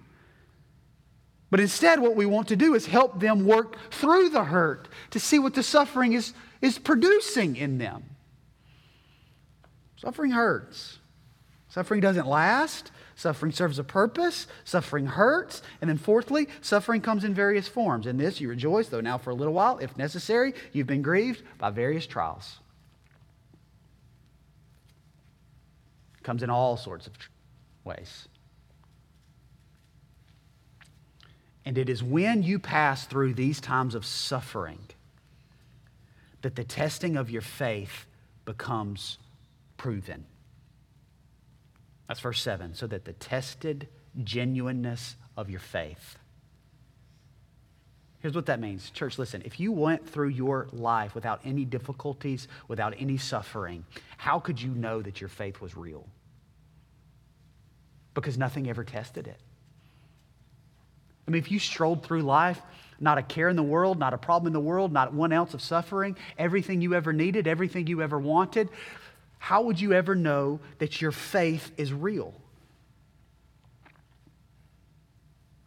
But 1.52 1.60
instead, 1.60 2.00
what 2.00 2.16
we 2.16 2.24
want 2.24 2.48
to 2.48 2.56
do 2.56 2.74
is 2.74 2.86
help 2.86 3.20
them 3.20 3.44
work 3.44 3.76
through 3.90 4.30
the 4.30 4.44
hurt 4.44 4.88
to 5.10 5.20
see 5.20 5.38
what 5.38 5.52
the 5.52 5.62
suffering 5.62 6.14
is, 6.14 6.32
is 6.62 6.78
producing 6.78 7.56
in 7.56 7.76
them. 7.76 8.04
Suffering 9.96 10.30
hurts. 10.30 10.98
Suffering 11.68 12.00
doesn't 12.00 12.26
last. 12.26 12.90
Suffering 13.16 13.52
serves 13.52 13.78
a 13.78 13.84
purpose. 13.84 14.46
Suffering 14.64 15.04
hurts. 15.04 15.60
And 15.82 15.90
then, 15.90 15.98
fourthly, 15.98 16.48
suffering 16.62 17.02
comes 17.02 17.22
in 17.22 17.34
various 17.34 17.68
forms. 17.68 18.06
In 18.06 18.16
this, 18.16 18.40
you 18.40 18.48
rejoice, 18.48 18.88
though 18.88 19.02
now 19.02 19.18
for 19.18 19.28
a 19.28 19.34
little 19.34 19.52
while, 19.52 19.76
if 19.76 19.94
necessary, 19.98 20.54
you've 20.72 20.86
been 20.86 21.02
grieved 21.02 21.42
by 21.58 21.68
various 21.68 22.06
trials. 22.06 22.60
comes 26.22 26.42
in 26.42 26.48
all 26.48 26.76
sorts 26.76 27.08
of 27.08 27.12
ways. 27.84 28.28
And 31.64 31.78
it 31.78 31.88
is 31.88 32.02
when 32.02 32.42
you 32.42 32.58
pass 32.58 33.06
through 33.06 33.34
these 33.34 33.60
times 33.60 33.94
of 33.94 34.04
suffering 34.04 34.80
that 36.42 36.56
the 36.56 36.64
testing 36.64 37.16
of 37.16 37.30
your 37.30 37.42
faith 37.42 38.06
becomes 38.44 39.18
proven. 39.76 40.26
That's 42.08 42.20
verse 42.20 42.42
7. 42.42 42.74
So 42.74 42.86
that 42.88 43.04
the 43.04 43.12
tested 43.12 43.88
genuineness 44.24 45.16
of 45.36 45.48
your 45.48 45.60
faith. 45.60 46.18
Here's 48.20 48.34
what 48.34 48.46
that 48.46 48.60
means. 48.60 48.90
Church, 48.90 49.18
listen. 49.18 49.42
If 49.44 49.58
you 49.58 49.72
went 49.72 50.08
through 50.08 50.28
your 50.28 50.68
life 50.72 51.14
without 51.14 51.40
any 51.44 51.64
difficulties, 51.64 52.46
without 52.68 52.94
any 52.98 53.16
suffering, 53.16 53.84
how 54.16 54.38
could 54.38 54.60
you 54.60 54.70
know 54.70 55.02
that 55.02 55.20
your 55.20 55.28
faith 55.28 55.60
was 55.60 55.76
real? 55.76 56.06
Because 58.14 58.38
nothing 58.38 58.68
ever 58.68 58.84
tested 58.84 59.26
it. 59.26 59.40
Mean, 61.32 61.42
if 61.42 61.50
you 61.50 61.58
strolled 61.58 62.04
through 62.04 62.22
life, 62.22 62.60
not 63.00 63.18
a 63.18 63.22
care 63.22 63.48
in 63.48 63.56
the 63.56 63.62
world, 63.62 63.98
not 63.98 64.14
a 64.14 64.18
problem 64.18 64.48
in 64.48 64.52
the 64.52 64.60
world, 64.60 64.92
not 64.92 65.12
one 65.12 65.32
ounce 65.32 65.54
of 65.54 65.62
suffering, 65.62 66.16
everything 66.38 66.80
you 66.80 66.94
ever 66.94 67.12
needed, 67.12 67.46
everything 67.48 67.86
you 67.86 68.02
ever 68.02 68.18
wanted, 68.18 68.68
how 69.38 69.62
would 69.62 69.80
you 69.80 69.92
ever 69.92 70.14
know 70.14 70.60
that 70.78 71.00
your 71.00 71.10
faith 71.10 71.72
is 71.76 71.92
real? 71.92 72.34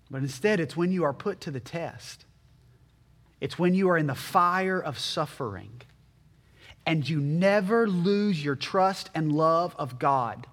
But 0.10 0.22
instead, 0.22 0.60
it's 0.60 0.78
when 0.78 0.92
you 0.92 1.04
are 1.04 1.14
put 1.14 1.42
to 1.42 1.52
the 1.52 1.60
test. 1.60 2.26
It's 3.42 3.60
when 3.60 3.74
you 3.74 3.90
are 3.90 3.98
in 3.98 4.08
the 4.08 4.16
fire 4.16 4.80
of 4.80 4.98
suffering 4.98 5.82
and 6.86 7.10
you 7.10 7.20
never 7.20 7.88
lose 7.88 8.44
your 8.44 8.56
trust 8.56 9.10
and 9.16 9.32
love 9.32 9.76
of 9.78 10.00
God 10.00 10.48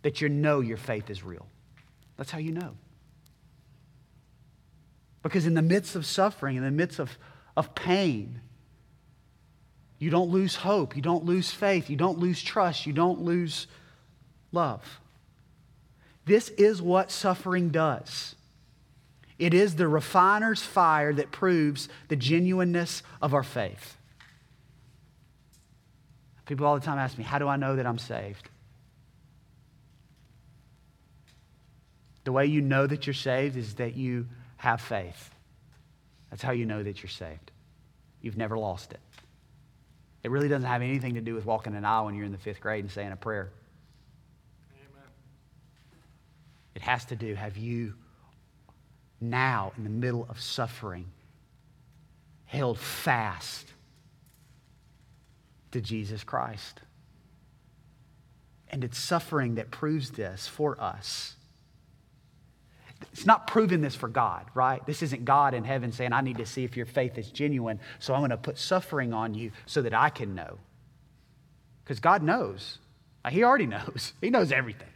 that 0.00 0.20
you 0.20 0.28
know 0.28 0.60
your 0.60 0.78
faith 0.78 1.10
is 1.10 1.22
real. 1.22 1.46
That's 2.16 2.30
how 2.30 2.38
you 2.38 2.52
know. 2.52 2.74
Because 5.22 5.46
in 5.46 5.54
the 5.54 5.62
midst 5.62 5.94
of 5.94 6.04
suffering, 6.04 6.56
in 6.56 6.64
the 6.64 6.70
midst 6.70 6.98
of, 6.98 7.16
of 7.56 7.74
pain, 7.74 8.40
you 9.98 10.10
don't 10.10 10.30
lose 10.30 10.56
hope, 10.56 10.96
you 10.96 11.02
don't 11.02 11.24
lose 11.24 11.50
faith, 11.50 11.88
you 11.88 11.96
don't 11.96 12.18
lose 12.18 12.42
trust, 12.42 12.86
you 12.86 12.92
don't 12.92 13.20
lose 13.20 13.68
love. 14.50 15.00
This 16.24 16.48
is 16.50 16.82
what 16.82 17.10
suffering 17.10 17.70
does. 17.70 18.34
It 19.38 19.54
is 19.54 19.76
the 19.76 19.88
refiner's 19.88 20.62
fire 20.62 21.12
that 21.14 21.30
proves 21.30 21.88
the 22.08 22.16
genuineness 22.16 23.02
of 23.20 23.34
our 23.34 23.42
faith. 23.42 23.96
People 26.46 26.66
all 26.66 26.74
the 26.74 26.84
time 26.84 26.98
ask 26.98 27.16
me, 27.16 27.24
How 27.24 27.38
do 27.38 27.48
I 27.48 27.56
know 27.56 27.76
that 27.76 27.86
I'm 27.86 27.98
saved? 27.98 28.48
The 32.24 32.32
way 32.32 32.46
you 32.46 32.60
know 32.60 32.86
that 32.86 33.06
you're 33.06 33.14
saved 33.14 33.56
is 33.56 33.74
that 33.74 33.96
you 33.96 34.26
have 34.62 34.80
faith. 34.80 35.34
That's 36.30 36.40
how 36.40 36.52
you 36.52 36.66
know 36.66 36.84
that 36.84 37.02
you're 37.02 37.10
saved. 37.10 37.50
You've 38.20 38.36
never 38.36 38.56
lost 38.56 38.92
it. 38.92 39.00
It 40.22 40.30
really 40.30 40.46
doesn't 40.46 40.68
have 40.68 40.82
anything 40.82 41.14
to 41.14 41.20
do 41.20 41.34
with 41.34 41.44
walking 41.44 41.74
an 41.74 41.84
aisle 41.84 42.04
when 42.04 42.14
you're 42.14 42.24
in 42.24 42.30
the 42.30 42.38
fifth 42.38 42.60
grade 42.60 42.84
and 42.84 42.92
saying 42.92 43.10
a 43.10 43.16
prayer. 43.16 43.50
Amen. 44.72 45.08
It 46.76 46.82
has 46.82 47.04
to 47.06 47.16
do, 47.16 47.34
have 47.34 47.56
you 47.56 47.94
now, 49.20 49.72
in 49.76 49.82
the 49.82 49.90
middle 49.90 50.28
of 50.28 50.40
suffering, 50.40 51.06
held 52.44 52.78
fast 52.78 53.66
to 55.72 55.80
Jesus 55.80 56.22
Christ? 56.22 56.82
And 58.68 58.84
it's 58.84 58.96
suffering 58.96 59.56
that 59.56 59.72
proves 59.72 60.12
this 60.12 60.46
for 60.46 60.80
us 60.80 61.34
it's 63.12 63.26
not 63.26 63.46
proving 63.46 63.80
this 63.80 63.94
for 63.94 64.08
God, 64.08 64.46
right? 64.54 64.84
This 64.86 65.02
isn't 65.02 65.24
God 65.24 65.54
in 65.54 65.64
heaven 65.64 65.92
saying, 65.92 66.12
I 66.12 66.20
need 66.20 66.38
to 66.38 66.46
see 66.46 66.64
if 66.64 66.76
your 66.76 66.86
faith 66.86 67.18
is 67.18 67.30
genuine, 67.30 67.80
so 67.98 68.14
I'm 68.14 68.20
going 68.20 68.30
to 68.30 68.36
put 68.36 68.58
suffering 68.58 69.12
on 69.12 69.34
you 69.34 69.52
so 69.66 69.82
that 69.82 69.94
I 69.94 70.10
can 70.10 70.34
know. 70.34 70.58
Because 71.84 72.00
God 72.00 72.22
knows. 72.22 72.78
He 73.28 73.44
already 73.44 73.66
knows, 73.68 74.12
He 74.20 74.30
knows 74.30 74.52
everything. 74.52 74.88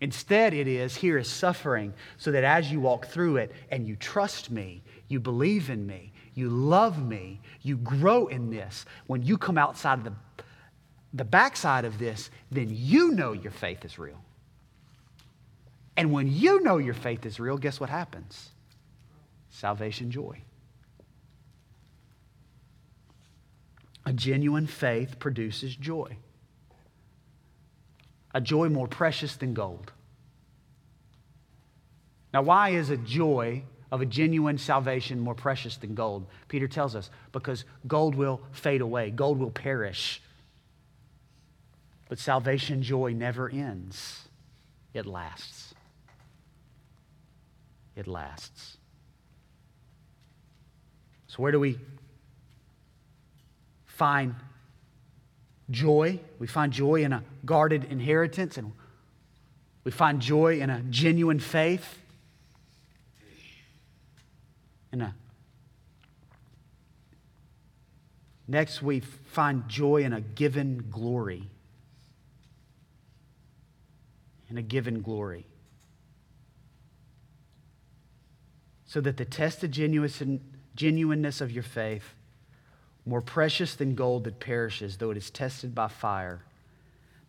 Instead, 0.00 0.52
it 0.52 0.68
is 0.68 0.94
here 0.94 1.16
is 1.16 1.28
suffering 1.28 1.94
so 2.18 2.30
that 2.30 2.44
as 2.44 2.70
you 2.70 2.80
walk 2.80 3.06
through 3.06 3.38
it 3.38 3.52
and 3.70 3.86
you 3.86 3.96
trust 3.96 4.50
me, 4.50 4.82
you 5.08 5.18
believe 5.18 5.70
in 5.70 5.86
me, 5.86 6.12
you 6.34 6.50
love 6.50 7.02
me, 7.02 7.40
you 7.62 7.78
grow 7.78 8.26
in 8.26 8.50
this. 8.50 8.84
When 9.06 9.22
you 9.22 9.38
come 9.38 9.56
outside 9.56 9.98
of 9.98 10.04
the, 10.04 10.12
the 11.14 11.24
backside 11.24 11.86
of 11.86 11.98
this, 11.98 12.30
then 12.50 12.68
you 12.70 13.12
know 13.12 13.32
your 13.32 13.52
faith 13.52 13.86
is 13.86 13.98
real. 13.98 14.20
And 15.96 16.12
when 16.12 16.30
you 16.30 16.62
know 16.62 16.76
your 16.76 16.94
faith 16.94 17.24
is 17.24 17.40
real, 17.40 17.56
guess 17.56 17.80
what 17.80 17.88
happens? 17.88 18.50
Salvation 19.50 20.10
joy. 20.10 20.42
A 24.04 24.12
genuine 24.12 24.66
faith 24.66 25.18
produces 25.18 25.74
joy. 25.74 26.16
A 28.34 28.40
joy 28.40 28.68
more 28.68 28.86
precious 28.86 29.36
than 29.36 29.54
gold. 29.54 29.92
Now, 32.34 32.42
why 32.42 32.70
is 32.70 32.90
a 32.90 32.98
joy 32.98 33.62
of 33.90 34.02
a 34.02 34.06
genuine 34.06 34.58
salvation 34.58 35.18
more 35.18 35.34
precious 35.34 35.78
than 35.78 35.94
gold? 35.94 36.26
Peter 36.48 36.68
tells 36.68 36.94
us 36.94 37.08
because 37.32 37.64
gold 37.86 38.14
will 38.14 38.42
fade 38.52 38.82
away, 38.82 39.10
gold 39.10 39.38
will 39.38 39.50
perish. 39.50 40.20
But 42.10 42.18
salvation 42.18 42.82
joy 42.82 43.14
never 43.14 43.48
ends, 43.48 44.28
it 44.92 45.06
lasts 45.06 45.65
it 47.96 48.06
lasts. 48.06 48.76
So, 51.26 51.42
where 51.42 51.50
do 51.50 51.58
we 51.58 51.78
find 53.86 54.34
joy? 55.70 56.20
We 56.38 56.46
find 56.46 56.72
joy 56.72 57.02
in 57.02 57.12
a 57.12 57.24
guarded 57.44 57.84
inheritance, 57.84 58.58
and 58.58 58.72
we 59.82 59.90
find 59.90 60.20
joy 60.20 60.60
in 60.60 60.70
a 60.70 60.82
genuine 60.82 61.40
faith, 61.40 61.98
in 64.92 65.00
a 65.00 65.14
Next, 68.48 68.80
we 68.80 69.00
find 69.00 69.68
joy 69.68 70.04
in 70.04 70.12
a 70.12 70.20
given 70.20 70.86
glory. 70.90 71.42
In 74.48 74.56
a 74.56 74.62
given 74.62 75.02
glory. 75.02 75.46
So 78.96 79.02
that 79.02 79.18
the 79.18 79.26
tested 79.26 79.72
genuineness 80.74 81.42
of 81.42 81.52
your 81.52 81.62
faith, 81.62 82.14
more 83.04 83.20
precious 83.20 83.74
than 83.74 83.94
gold 83.94 84.24
that 84.24 84.40
perishes, 84.40 84.96
though 84.96 85.10
it 85.10 85.18
is 85.18 85.28
tested 85.28 85.74
by 85.74 85.86
fire, 85.86 86.46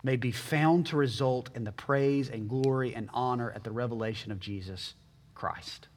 may 0.01 0.15
be 0.15 0.32
found 0.32 0.86
to 0.86 0.95
result 0.95 1.49
in 1.56 1.65
the 1.65 1.71
praise 1.73 2.30
and 2.30 2.47
glory 2.47 2.95
and 2.95 3.10
honor 3.13 3.51
at 3.51 3.65
the 3.65 3.71
revelation 3.71 4.32
of 4.32 4.39
Jesus 4.39 4.93
Christ. 5.36 5.89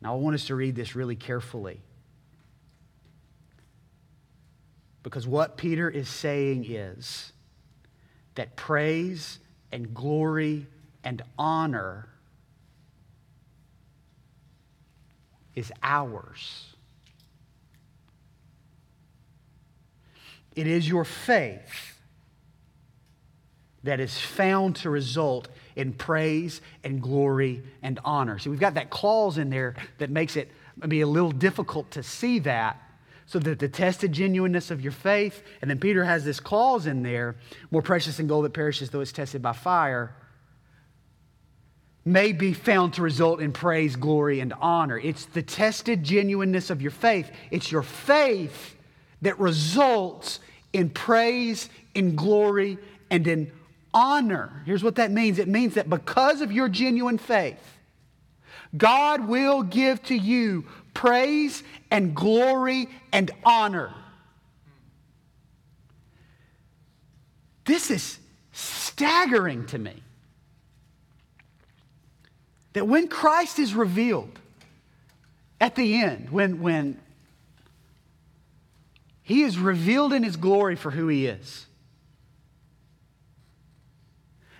Now, 0.00 0.14
I 0.14 0.16
want 0.16 0.34
us 0.34 0.48
to 0.48 0.56
read 0.56 0.74
this 0.74 0.96
really 0.96 1.14
carefully. 1.14 1.80
Because 5.04 5.28
what 5.28 5.56
Peter 5.56 5.88
is 5.88 6.08
saying 6.08 6.68
is 6.68 7.32
that 8.34 8.56
praise 8.56 9.38
and 9.70 9.94
glory 9.94 10.66
and 11.04 11.22
honor 11.38 12.08
is 15.54 15.72
ours. 15.82 16.66
It 20.54 20.66
is 20.66 20.88
your 20.88 21.04
faith 21.04 21.98
that 23.84 24.00
is 24.00 24.18
found 24.18 24.76
to 24.76 24.90
result 24.90 25.48
in 25.76 25.92
praise 25.92 26.60
and 26.82 27.00
glory 27.00 27.62
and 27.82 28.00
honor. 28.04 28.38
See, 28.38 28.50
we've 28.50 28.58
got 28.58 28.74
that 28.74 28.90
clause 28.90 29.38
in 29.38 29.50
there 29.50 29.76
that 29.98 30.10
makes 30.10 30.36
it 30.36 30.50
maybe 30.76 31.00
a 31.00 31.06
little 31.06 31.30
difficult 31.30 31.90
to 31.92 32.02
see 32.02 32.38
that. 32.40 32.82
So 33.26 33.38
that 33.40 33.58
the 33.58 33.68
tested 33.68 34.12
genuineness 34.12 34.70
of 34.70 34.80
your 34.80 34.92
faith, 34.92 35.42
and 35.60 35.70
then 35.70 35.78
Peter 35.78 36.02
has 36.02 36.24
this 36.24 36.40
clause 36.40 36.86
in 36.86 37.02
there, 37.02 37.36
more 37.70 37.82
precious 37.82 38.16
than 38.16 38.26
gold 38.26 38.46
that 38.46 38.54
perishes 38.54 38.88
though 38.88 39.00
it's 39.00 39.12
tested 39.12 39.42
by 39.42 39.52
fire 39.52 40.14
may 42.08 42.32
be 42.32 42.52
found 42.52 42.94
to 42.94 43.02
result 43.02 43.40
in 43.40 43.52
praise, 43.52 43.94
glory, 43.96 44.40
and 44.40 44.54
honor. 44.60 44.98
It's 44.98 45.26
the 45.26 45.42
tested 45.42 46.02
genuineness 46.02 46.70
of 46.70 46.80
your 46.80 46.90
faith. 46.90 47.30
It's 47.50 47.70
your 47.70 47.82
faith 47.82 48.74
that 49.22 49.38
results 49.38 50.40
in 50.72 50.90
praise, 50.90 51.68
in 51.94 52.16
glory, 52.16 52.78
and 53.10 53.26
in 53.26 53.52
honor. 53.92 54.62
Here's 54.64 54.82
what 54.82 54.96
that 54.96 55.10
means 55.10 55.38
it 55.38 55.48
means 55.48 55.74
that 55.74 55.90
because 55.90 56.40
of 56.40 56.50
your 56.50 56.68
genuine 56.68 57.18
faith, 57.18 57.62
God 58.76 59.28
will 59.28 59.62
give 59.62 60.02
to 60.04 60.14
you 60.14 60.64
praise 60.94 61.62
and 61.90 62.14
glory 62.14 62.88
and 63.12 63.30
honor. 63.44 63.92
This 67.64 67.90
is 67.90 68.18
staggering 68.52 69.66
to 69.66 69.78
me. 69.78 70.02
That 72.78 72.86
when 72.86 73.08
Christ 73.08 73.58
is 73.58 73.74
revealed 73.74 74.38
at 75.60 75.74
the 75.74 76.00
end, 76.00 76.30
when, 76.30 76.62
when 76.62 76.96
he 79.20 79.42
is 79.42 79.58
revealed 79.58 80.12
in 80.12 80.22
his 80.22 80.36
glory 80.36 80.76
for 80.76 80.92
who 80.92 81.08
he 81.08 81.26
is, 81.26 81.66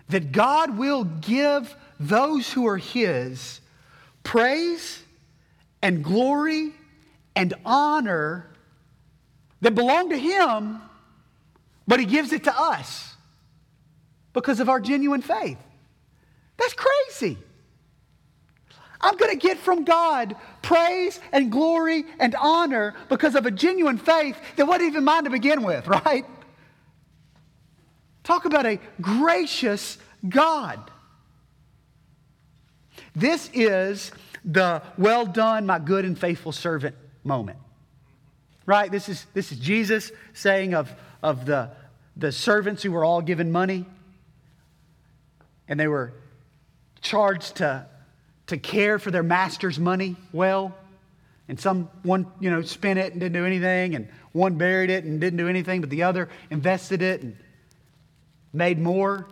that 0.09 0.33
God 0.33 0.77
will 0.77 1.05
give 1.05 1.77
those 2.01 2.53
who 2.53 2.67
are 2.67 2.77
his 2.77 3.61
praise 4.25 5.01
and 5.81 6.03
glory 6.03 6.73
and 7.37 7.55
honor 7.65 8.51
that 9.61 9.77
belong 9.77 10.11
to 10.11 10.19
him, 10.19 10.81
but 11.87 12.01
he 12.01 12.05
gives 12.05 12.33
it 12.33 12.43
to 12.43 12.61
us 12.61 13.15
because 14.33 14.59
of 14.59 14.69
our 14.69 14.81
genuine 14.81 15.23
faith. 15.23 15.59
That's 16.57 16.75
crazy. 16.75 17.39
I'm 19.01 19.17
going 19.17 19.31
to 19.31 19.37
get 19.37 19.59
from 19.59 19.85
God 19.85 20.35
praise 20.63 21.21
and 21.33 21.53
glory 21.53 22.05
and 22.19 22.35
honor 22.35 22.95
because 23.09 23.35
of 23.35 23.47
a 23.47 23.51
genuine 23.51 23.99
faith 23.99 24.37
that 24.57 24.67
wasn't 24.67 24.89
even 24.89 25.05
mine 25.05 25.25
to 25.25 25.31
begin 25.31 25.63
with, 25.63 25.87
right? 26.05 26.25
Talk 28.25 28.45
about 28.45 28.67
a 28.67 28.81
gracious 29.01 29.99
God. 30.29 30.91
This 33.15 33.51
is 33.55 34.13
the 34.45 34.83
well 34.97 35.27
done, 35.27 35.67
my 35.67 35.79
good 35.79 36.05
and 36.05 36.19
faithful 36.19 36.53
servant 36.53 36.97
moment. 37.25 37.59
Right? 38.67 38.91
This 38.91 39.09
is, 39.09 39.25
this 39.33 39.51
is 39.51 39.59
Jesus 39.59 40.13
saying 40.35 40.75
of, 40.75 40.93
of 41.23 41.47
the, 41.47 41.71
the 42.17 42.33
servants 42.33 42.83
who 42.83 42.93
were 42.93 43.05
all 43.05 43.23
given 43.23 43.51
money 43.51 43.87
and 45.69 45.79
they 45.79 45.89
were 45.89 46.13
charged 47.01 47.57
to, 47.57 47.87
to 48.49 48.59
care 48.59 48.99
for 48.99 49.11
their 49.11 49.23
master's 49.23 49.79
money 49.79 50.17
well. 50.33 50.75
And 51.49 51.59
some, 51.59 51.89
one, 52.03 52.27
you 52.41 52.51
know, 52.51 52.61
spent 52.61 52.99
it 52.99 53.13
and 53.13 53.21
didn't 53.21 53.33
do 53.33 53.47
anything, 53.47 53.95
and 53.95 54.09
one 54.33 54.57
buried 54.57 54.91
it 54.91 55.05
and 55.05 55.19
didn't 55.19 55.39
do 55.39 55.49
anything, 55.49 55.81
but 55.81 55.89
the 55.89 56.03
other 56.03 56.29
invested 56.51 57.01
it 57.01 57.23
and 57.23 57.37
made 58.53 58.79
more. 58.79 59.27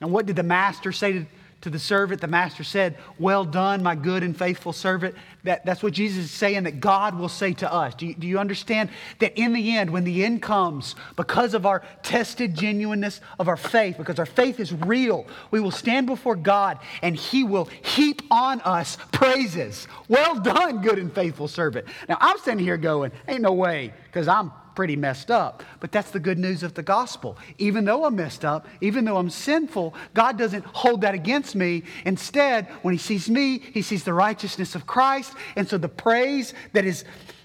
And 0.00 0.10
what 0.10 0.26
did 0.26 0.34
the 0.34 0.42
master 0.42 0.90
say 0.90 1.12
to, 1.12 1.26
to 1.62 1.70
the 1.70 1.78
servant? 1.78 2.20
The 2.20 2.26
master 2.26 2.64
said, 2.64 2.96
Well 3.18 3.44
done, 3.44 3.82
my 3.82 3.94
good 3.94 4.22
and 4.22 4.36
faithful 4.36 4.72
servant. 4.72 5.14
That, 5.44 5.64
that's 5.64 5.82
what 5.82 5.94
Jesus 5.94 6.24
is 6.24 6.30
saying 6.30 6.64
that 6.64 6.80
God 6.80 7.18
will 7.18 7.28
say 7.28 7.54
to 7.54 7.72
us. 7.72 7.94
Do 7.94 8.06
you, 8.06 8.14
do 8.14 8.26
you 8.26 8.38
understand 8.38 8.90
that 9.20 9.38
in 9.38 9.52
the 9.52 9.76
end, 9.76 9.90
when 9.90 10.04
the 10.04 10.24
end 10.24 10.42
comes, 10.42 10.96
because 11.16 11.54
of 11.54 11.64
our 11.64 11.82
tested 12.02 12.54
genuineness 12.54 13.20
of 13.38 13.48
our 13.48 13.56
faith, 13.56 13.96
because 13.96 14.18
our 14.18 14.26
faith 14.26 14.60
is 14.60 14.72
real, 14.72 15.26
we 15.50 15.60
will 15.60 15.70
stand 15.70 16.06
before 16.06 16.36
God 16.36 16.78
and 17.02 17.16
He 17.16 17.44
will 17.44 17.66
heap 17.82 18.22
on 18.30 18.60
us 18.62 18.98
praises. 19.12 19.88
Well 20.08 20.38
done, 20.40 20.82
good 20.82 20.98
and 20.98 21.12
faithful 21.12 21.48
servant. 21.48 21.86
Now, 22.08 22.18
I'm 22.20 22.38
standing 22.38 22.64
here 22.64 22.76
going, 22.76 23.12
Ain't 23.28 23.42
no 23.42 23.52
way, 23.52 23.92
because 24.06 24.28
I'm 24.28 24.52
pretty 24.74 24.96
messed 24.96 25.30
up. 25.30 25.62
But 25.80 25.92
that's 25.92 26.10
the 26.10 26.20
good 26.20 26.38
news 26.38 26.62
of 26.62 26.74
the 26.74 26.82
gospel. 26.82 27.36
Even 27.58 27.84
though 27.84 28.04
I'm 28.04 28.16
messed 28.16 28.44
up, 28.44 28.66
even 28.80 29.04
though 29.04 29.16
I'm 29.16 29.30
sinful, 29.30 29.94
God 30.14 30.38
doesn't 30.38 30.64
hold 30.64 31.02
that 31.02 31.14
against 31.14 31.54
me. 31.54 31.84
Instead, 32.04 32.66
when 32.82 32.92
He 32.92 32.98
sees 32.98 33.28
me, 33.28 33.58
He 33.58 33.82
sees 33.82 34.04
the 34.04 34.12
righteousness 34.12 34.74
of 34.74 34.86
Christ. 34.86 35.34
And 35.56 35.68
so 35.68 35.78
the 35.78 35.88
praise 35.88 36.54
that 36.72 36.84
is 36.84 37.04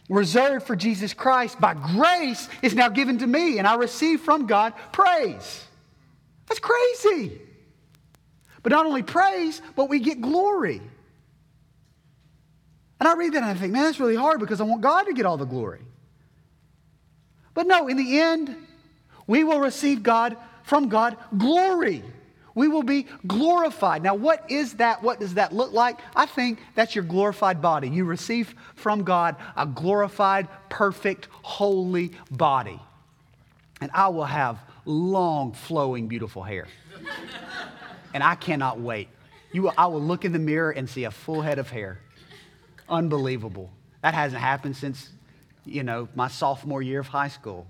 reserved 0.10 0.66
for 0.66 0.76
Jesus 0.76 1.14
Christ 1.14 1.60
by 1.60 1.74
grace 1.74 2.48
is 2.62 2.76
now 2.76 2.90
given 2.90 3.18
to 3.20 3.28
me, 3.28 3.58
and 3.58 3.68
I 3.68 3.76
receive 3.76 4.22
from 4.22 4.46
God 4.46 4.74
praise. 4.92 5.66
That's 6.48 6.60
crazy. 6.60 7.42
But 8.62 8.72
not 8.72 8.86
only 8.86 9.04
praise, 9.04 9.62
but 9.76 9.90
we 9.90 10.00
get 10.00 10.22
glory. 10.22 10.82
And 13.00 13.10
I 13.10 13.14
read 13.16 13.34
that 13.34 13.44
and 13.44 13.46
I 13.46 13.54
think, 13.54 13.74
man, 13.74 13.84
that's 13.84 14.00
really 14.00 14.16
hard 14.16 14.40
because 14.40 14.62
I 14.62 14.64
want 14.64 14.82
God 14.82 15.04
to 15.04 15.14
get 15.14 15.26
all 15.26 15.38
the 15.38 15.46
glory. 15.46 15.82
But 17.56 17.66
no, 17.66 17.88
in 17.88 17.98
the 17.98 18.20
end, 18.20 18.56
we 19.26 19.44
will 19.44 19.60
receive 19.60 20.04
God 20.04 20.38
from 20.64 20.90
God 20.90 21.18
glory. 21.36 22.04
We 22.54 22.68
will 22.68 22.84
be 22.84 23.08
glorified. 23.26 24.04
Now, 24.04 24.16
what 24.16 24.50
is 24.50 24.76
that? 24.76 25.02
What 25.02 25.20
does 25.20 25.34
that 25.34 25.52
look 25.52 25.74
like? 25.74 26.00
I 26.16 26.26
think 26.26 26.60
that's 26.76 26.96
your 26.96 27.04
glorified 27.04 27.62
body. 27.62 27.90
You 27.90 28.06
receive 28.06 28.54
from 28.76 29.04
God 29.04 29.36
a 29.58 29.66
glorified, 29.66 30.48
perfect, 30.70 31.28
holy 31.42 32.12
body. 32.30 32.80
And 33.82 33.92
I 33.94 34.08
will 34.10 34.26
have 34.26 34.60
long, 34.86 35.52
flowing, 35.54 36.08
beautiful 36.08 36.44
hair. 36.44 36.68
and 38.14 38.24
I 38.24 38.36
cannot 38.36 38.80
wait. 38.80 39.10
You, 39.52 39.64
will, 39.64 39.74
I 39.78 39.88
will 39.88 40.02
look 40.02 40.24
in 40.24 40.32
the 40.32 40.40
mirror 40.40 40.72
and 40.72 40.90
see 40.90 41.04
a 41.04 41.12
full 41.12 41.42
head 41.42 41.60
of 41.60 41.70
hair. 41.70 42.00
Unbelievable. 42.88 43.70
That 44.02 44.14
hasn't 44.14 44.42
happened 44.42 44.78
since 44.78 45.10
you 45.66 45.84
know, 45.84 46.08
my 46.16 46.28
sophomore 46.28 46.82
year 46.82 47.00
of 47.00 47.08
high 47.08 47.28
school. 47.28 47.68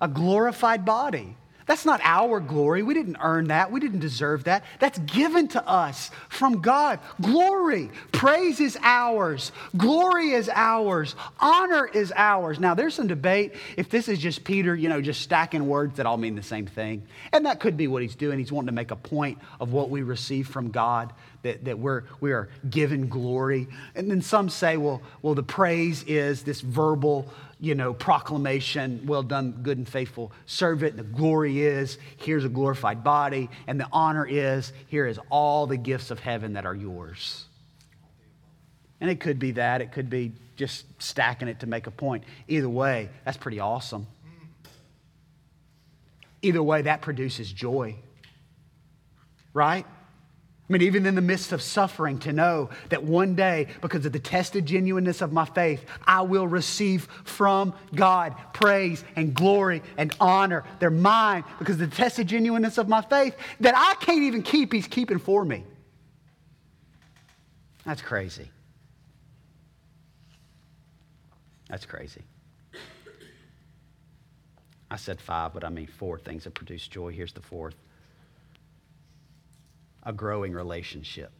A 0.00 0.08
glorified 0.08 0.84
body. 0.84 1.36
That's 1.68 1.84
not 1.84 2.00
our 2.02 2.40
glory. 2.40 2.82
We 2.82 2.94
didn't 2.94 3.18
earn 3.20 3.48
that. 3.48 3.70
We 3.70 3.78
didn't 3.78 4.00
deserve 4.00 4.44
that. 4.44 4.64
That's 4.78 4.98
given 5.00 5.48
to 5.48 5.68
us 5.68 6.10
from 6.30 6.62
God. 6.62 6.98
Glory, 7.20 7.90
praise 8.10 8.58
is 8.58 8.78
ours. 8.82 9.52
Glory 9.76 10.30
is 10.30 10.48
ours. 10.48 11.14
Honor 11.38 11.86
is 11.86 12.10
ours. 12.16 12.58
Now, 12.58 12.72
there's 12.74 12.94
some 12.94 13.06
debate 13.06 13.52
if 13.76 13.90
this 13.90 14.08
is 14.08 14.18
just 14.18 14.44
Peter, 14.44 14.74
you 14.74 14.88
know, 14.88 15.02
just 15.02 15.20
stacking 15.20 15.68
words 15.68 15.98
that 15.98 16.06
all 16.06 16.16
mean 16.16 16.34
the 16.34 16.42
same 16.42 16.64
thing. 16.64 17.02
And 17.34 17.44
that 17.44 17.60
could 17.60 17.76
be 17.76 17.86
what 17.86 18.00
he's 18.00 18.16
doing. 18.16 18.38
He's 18.38 18.50
wanting 18.50 18.68
to 18.68 18.72
make 18.72 18.90
a 18.90 18.96
point 18.96 19.36
of 19.60 19.70
what 19.70 19.90
we 19.90 20.00
receive 20.00 20.48
from 20.48 20.70
God, 20.70 21.12
that, 21.42 21.66
that 21.66 21.78
we're, 21.78 22.04
we 22.20 22.32
are 22.32 22.48
given 22.70 23.08
glory. 23.08 23.68
And 23.94 24.10
then 24.10 24.22
some 24.22 24.48
say, 24.48 24.78
well, 24.78 25.02
well, 25.20 25.34
the 25.34 25.42
praise 25.42 26.02
is 26.04 26.44
this 26.44 26.62
verbal 26.62 27.28
you 27.60 27.74
know, 27.74 27.92
proclamation, 27.92 29.02
well 29.06 29.22
done, 29.22 29.60
good 29.62 29.78
and 29.78 29.88
faithful 29.88 30.32
servant. 30.46 30.96
The 30.96 31.02
glory 31.02 31.62
is, 31.62 31.98
here's 32.18 32.44
a 32.44 32.48
glorified 32.48 33.02
body. 33.02 33.50
And 33.66 33.80
the 33.80 33.88
honor 33.92 34.26
is, 34.26 34.72
here 34.86 35.06
is 35.06 35.18
all 35.30 35.66
the 35.66 35.76
gifts 35.76 36.10
of 36.10 36.20
heaven 36.20 36.52
that 36.52 36.66
are 36.66 36.74
yours. 36.74 37.44
And 39.00 39.10
it 39.10 39.20
could 39.20 39.38
be 39.38 39.52
that, 39.52 39.80
it 39.80 39.92
could 39.92 40.10
be 40.10 40.32
just 40.56 40.84
stacking 41.00 41.48
it 41.48 41.60
to 41.60 41.66
make 41.66 41.86
a 41.86 41.90
point. 41.90 42.24
Either 42.48 42.68
way, 42.68 43.08
that's 43.24 43.36
pretty 43.36 43.60
awesome. 43.60 44.06
Either 46.42 46.62
way, 46.62 46.82
that 46.82 47.00
produces 47.00 47.50
joy, 47.50 47.96
right? 49.52 49.86
I 50.68 50.72
mean, 50.72 50.82
even 50.82 51.06
in 51.06 51.14
the 51.14 51.22
midst 51.22 51.52
of 51.52 51.62
suffering, 51.62 52.18
to 52.20 52.32
know 52.32 52.68
that 52.90 53.02
one 53.02 53.34
day, 53.34 53.68
because 53.80 54.04
of 54.04 54.12
the 54.12 54.18
tested 54.18 54.66
genuineness 54.66 55.22
of 55.22 55.32
my 55.32 55.46
faith, 55.46 55.86
I 56.06 56.20
will 56.20 56.46
receive 56.46 57.08
from 57.24 57.72
God 57.94 58.34
praise 58.52 59.02
and 59.16 59.32
glory 59.32 59.82
and 59.96 60.14
honor. 60.20 60.64
They're 60.78 60.90
mine 60.90 61.44
because 61.58 61.80
of 61.80 61.88
the 61.90 61.96
tested 61.96 62.26
genuineness 62.26 62.76
of 62.76 62.86
my 62.86 63.00
faith 63.00 63.34
that 63.60 63.74
I 63.74 63.94
can't 64.04 64.24
even 64.24 64.42
keep, 64.42 64.74
He's 64.74 64.86
keeping 64.86 65.18
for 65.18 65.42
me. 65.42 65.64
That's 67.86 68.02
crazy. 68.02 68.50
That's 71.70 71.86
crazy. 71.86 72.22
I 74.90 74.96
said 74.96 75.18
five, 75.18 75.54
but 75.54 75.64
I 75.64 75.70
mean 75.70 75.86
four 75.86 76.18
things 76.18 76.44
that 76.44 76.52
produce 76.52 76.86
joy. 76.88 77.12
Here's 77.12 77.32
the 77.32 77.40
fourth 77.40 77.74
a 80.08 80.12
growing 80.12 80.54
relationship. 80.54 81.30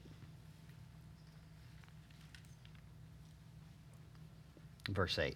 Verse 4.90 5.18
8. 5.18 5.34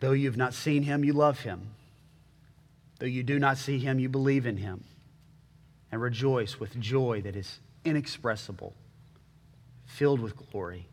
Though 0.00 0.12
you 0.12 0.26
have 0.26 0.36
not 0.36 0.52
seen 0.52 0.82
him, 0.82 1.02
you 1.02 1.14
love 1.14 1.40
him. 1.40 1.70
Though 2.98 3.06
you 3.06 3.22
do 3.22 3.38
not 3.38 3.56
see 3.56 3.78
him, 3.78 3.98
you 3.98 4.10
believe 4.10 4.44
in 4.44 4.58
him 4.58 4.84
and 5.90 6.02
rejoice 6.02 6.60
with 6.60 6.78
joy 6.78 7.22
that 7.22 7.34
is 7.34 7.58
inexpressible, 7.82 8.74
filled 9.86 10.20
with 10.20 10.36
glory, 10.36 10.86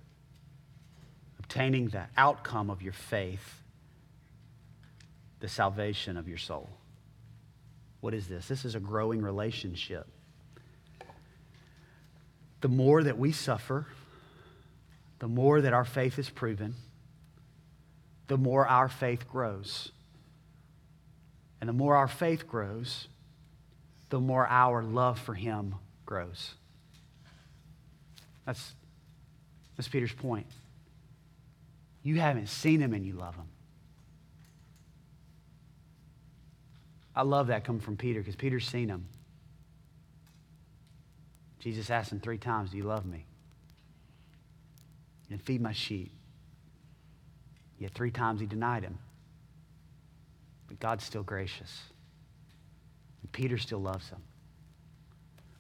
obtaining 1.40 1.90
the 1.90 2.06
outcome 2.16 2.70
of 2.70 2.82
your 2.82 2.94
faith, 2.94 3.62
the 5.42 5.50
salvation 5.50 6.16
of 6.16 6.30
your 6.30 6.38
soul. 6.38 6.70
What 8.04 8.14
is 8.14 8.28
this? 8.28 8.50
This 8.50 8.66
is 8.66 8.76
a 8.76 8.82
growing 8.82 9.22
relationship. 9.22 10.06
The 12.60 12.68
more 12.68 13.02
that 13.02 13.18
we 13.18 13.32
suffer, 13.32 13.88
the 15.20 15.30
more 15.30 15.62
that 15.62 15.72
our 15.72 15.86
faith 15.86 16.20
is 16.20 16.30
proven, 16.30 16.76
the 18.28 18.36
more 18.36 18.68
our 18.68 18.90
faith 18.90 19.26
grows. 19.30 19.94
And 21.62 21.70
the 21.70 21.74
more 21.74 21.96
our 21.96 22.10
faith 22.10 22.46
grows, 22.46 23.08
the 24.10 24.20
more 24.20 24.46
our 24.48 24.84
love 24.84 25.18
for 25.18 25.34
Him 25.34 25.76
grows. 26.06 26.56
That's, 28.46 28.74
that's 29.78 29.88
Peter's 29.88 30.12
point. 30.12 30.48
You 32.04 32.20
haven't 32.20 32.48
seen 32.48 32.82
Him 32.82 32.94
and 32.94 33.06
you 33.06 33.14
love 33.14 33.38
Him. 33.38 33.48
I 37.16 37.22
love 37.22 37.48
that 37.48 37.64
coming 37.64 37.82
from 37.82 37.98
Peter 37.98 38.20
because 38.20 38.36
Peter's 38.36 38.68
seen 38.68 38.90
him. 38.90 39.06
Jesus 41.60 41.90
asked 41.90 42.12
him 42.12 42.20
three 42.20 42.38
times, 42.38 42.72
Do 42.72 42.78
you 42.78 42.84
love 42.84 43.06
me? 43.06 43.26
And 45.30 45.42
feed 45.42 45.62
my 45.62 45.72
sheep. 45.72 46.12
Yet 47.80 47.92
three 47.94 48.12
times 48.12 48.40
he 48.40 48.46
denied 48.46 48.84
him. 48.84 48.98
But 50.68 50.80
God's 50.80 51.04
still 51.04 51.24
gracious. 51.24 51.82
And 53.22 53.32
Peter 53.32 53.58
still 53.58 53.80
loves 53.80 54.10
him. 54.10 54.22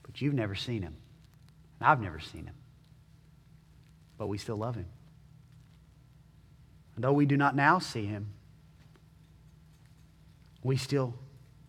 But 0.04 0.22
you've 0.22 0.34
never 0.34 0.56
seen 0.56 0.82
him. 0.82 0.96
And 1.80 1.90
I've 1.90 2.02
never 2.02 2.20
seen 2.20 2.46
him. 2.46 2.56
But 4.18 4.28
we 4.28 4.38
still 4.38 4.58
love 4.58 4.76
him. 4.76 4.86
And 6.96 7.04
though 7.04 7.14
we 7.14 7.26
do 7.26 7.38
not 7.38 7.56
now 7.56 7.80
see 7.80 8.06
him, 8.06 8.28
we 10.64 10.78
still 10.78 11.16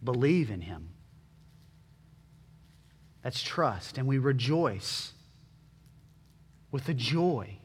believe 0.05 0.50
in 0.50 0.61
him. 0.61 0.90
That's 3.22 3.42
trust. 3.42 3.96
And 3.98 4.07
we 4.07 4.18
rejoice 4.18 5.12
with 6.70 6.88
a 6.88 6.94
joy 6.94 7.57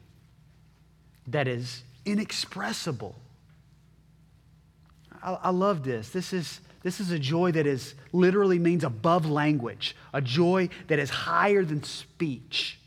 that 1.26 1.46
is 1.46 1.82
inexpressible. 2.04 3.14
I, 5.22 5.32
I, 5.34 5.50
love 5.50 5.84
this. 5.84 6.10
This 6.10 6.32
is, 6.32 6.60
this 6.82 6.98
is 6.98 7.10
a 7.10 7.18
joy 7.18 7.52
that 7.52 7.66
is 7.66 7.94
literally 8.12 8.58
means 8.58 8.84
above 8.84 9.28
language, 9.28 9.94
a 10.14 10.22
joy 10.22 10.70
that 10.88 10.98
is 10.98 11.10
higher 11.10 11.64
than 11.64 11.82
speech, 11.82 12.78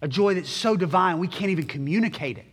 a 0.00 0.08
joy 0.08 0.34
that's 0.34 0.50
so 0.50 0.76
divine 0.76 1.18
we 1.18 1.28
can't 1.28 1.50
even 1.50 1.66
communicate 1.66 2.38
it. 2.38 2.46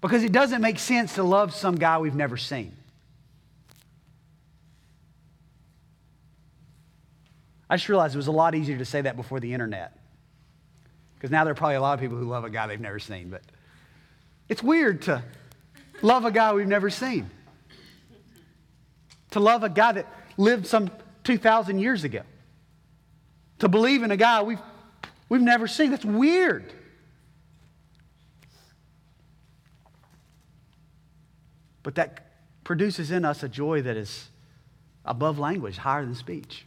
Because 0.00 0.22
it 0.22 0.32
doesn't 0.32 0.60
make 0.60 0.78
sense 0.78 1.14
to 1.14 1.22
love 1.22 1.54
some 1.54 1.76
guy 1.76 1.98
we've 1.98 2.14
never 2.14 2.36
seen. 2.36 2.77
I 7.70 7.76
just 7.76 7.88
realized 7.88 8.14
it 8.14 8.18
was 8.18 8.28
a 8.28 8.32
lot 8.32 8.54
easier 8.54 8.78
to 8.78 8.84
say 8.84 9.02
that 9.02 9.16
before 9.16 9.40
the 9.40 9.52
internet. 9.52 9.98
Because 11.14 11.30
now 11.30 11.44
there 11.44 11.52
are 11.52 11.56
probably 11.56 11.76
a 11.76 11.80
lot 11.80 11.94
of 11.94 12.00
people 12.00 12.16
who 12.16 12.24
love 12.24 12.44
a 12.44 12.50
guy 12.50 12.66
they've 12.66 12.80
never 12.80 12.98
seen. 12.98 13.28
But 13.28 13.42
it's 14.48 14.62
weird 14.62 15.02
to 15.02 15.22
love 16.00 16.24
a 16.24 16.30
guy 16.30 16.52
we've 16.54 16.66
never 16.66 16.90
seen. 16.90 17.28
To 19.32 19.40
love 19.40 19.62
a 19.64 19.68
guy 19.68 19.92
that 19.92 20.06
lived 20.36 20.66
some 20.66 20.90
2,000 21.24 21.78
years 21.78 22.04
ago. 22.04 22.22
To 23.58 23.68
believe 23.68 24.02
in 24.02 24.10
a 24.10 24.16
guy 24.16 24.42
we've, 24.42 24.60
we've 25.28 25.42
never 25.42 25.66
seen. 25.66 25.90
That's 25.90 26.04
weird. 26.04 26.72
But 31.82 31.96
that 31.96 32.32
produces 32.64 33.10
in 33.10 33.24
us 33.24 33.42
a 33.42 33.48
joy 33.48 33.82
that 33.82 33.96
is 33.96 34.28
above 35.04 35.38
language, 35.38 35.78
higher 35.78 36.04
than 36.04 36.14
speech. 36.14 36.64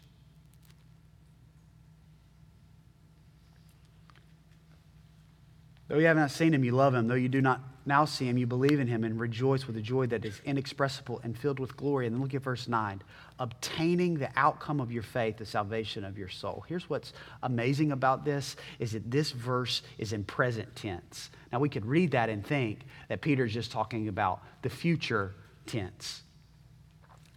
Though 5.92 5.98
you 5.98 6.06
have 6.06 6.16
not 6.16 6.32
seen 6.32 6.54
him, 6.54 6.64
you 6.64 6.72
love 6.72 6.96
him. 6.96 7.10
Though 7.10 7.16
you 7.16 7.28
do 7.28 7.42
not 7.42 7.60
now 7.86 8.06
see 8.06 8.26
him, 8.26 8.38
you 8.38 8.48
believe 8.48 8.80
in 8.80 8.88
him 8.88 9.04
and 9.04 9.20
rejoice 9.20 9.68
with 9.68 9.76
a 9.76 9.82
joy 9.82 10.08
that 10.08 10.24
is 10.24 10.40
inexpressible 10.46 11.20
and 11.22 11.38
filled 11.38 11.60
with 11.60 11.76
glory. 11.76 12.08
And 12.08 12.16
then 12.16 12.22
look 12.22 12.34
at 12.34 12.42
verse 12.42 12.70
9 12.70 13.04
obtaining 13.40 14.14
the 14.14 14.30
outcome 14.38 14.80
of 14.80 14.90
your 14.90 15.04
faith, 15.04 15.36
the 15.36 15.46
salvation 15.46 16.06
of 16.06 16.18
your 16.18 16.30
soul. 16.30 16.64
Here's 16.70 16.90
what's 16.90 17.12
amazing 17.44 17.92
about 17.92 18.24
this 18.24 18.56
is 18.80 18.94
that 18.94 19.12
this 19.12 19.32
verse 19.32 19.82
is 19.98 20.14
in 20.14 20.24
present 20.24 20.74
tense. 20.78 21.30
Now 21.52 21.60
we 21.60 21.68
could 21.68 21.86
read 21.86 22.12
that 22.12 22.30
and 22.30 22.46
think 22.46 22.86
that 23.10 23.20
Peter's 23.20 23.54
just 23.54 23.74
talking 23.74 24.08
about 24.08 24.42
the 24.62 24.70
future 24.70 25.36
tense. 25.66 26.22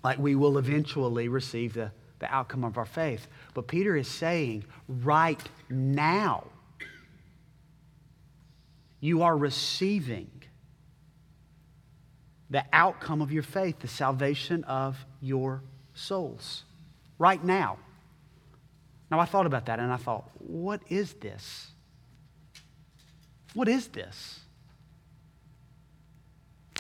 Like 0.05 0.21
we 0.21 0.37
will 0.37 0.59
eventually 0.59 1.27
receive 1.27 1.75
the, 1.75 1.91
the 2.21 2.33
outcome 2.33 2.63
of 2.63 2.79
our 2.79 2.85
faith. 2.85 3.27
But 3.53 3.67
Peter 3.67 3.97
is 3.97 4.07
saying 4.07 4.65
right 4.87 5.43
now 5.69 6.45
you 9.05 9.23
are 9.23 9.37
receiving 9.37 10.31
the 12.49 12.65
outcome 12.73 13.21
of 13.21 13.31
your 13.31 13.43
faith, 13.43 13.79
the 13.81 13.87
salvation 13.87 14.65
of 14.65 14.97
your 15.21 15.61
souls, 15.93 16.63
right 17.19 17.45
now. 17.45 17.77
Now, 19.11 19.21
I 19.21 19.27
thought 19.27 19.45
about 19.45 19.67
that 19.67 19.79
and 19.79 19.93
I 19.93 19.99
thought, 19.99 20.31
what 20.39 20.81
is 20.89 21.13
this? 21.21 21.67
What 23.53 23.69
is 23.69 23.89
this? 23.89 24.41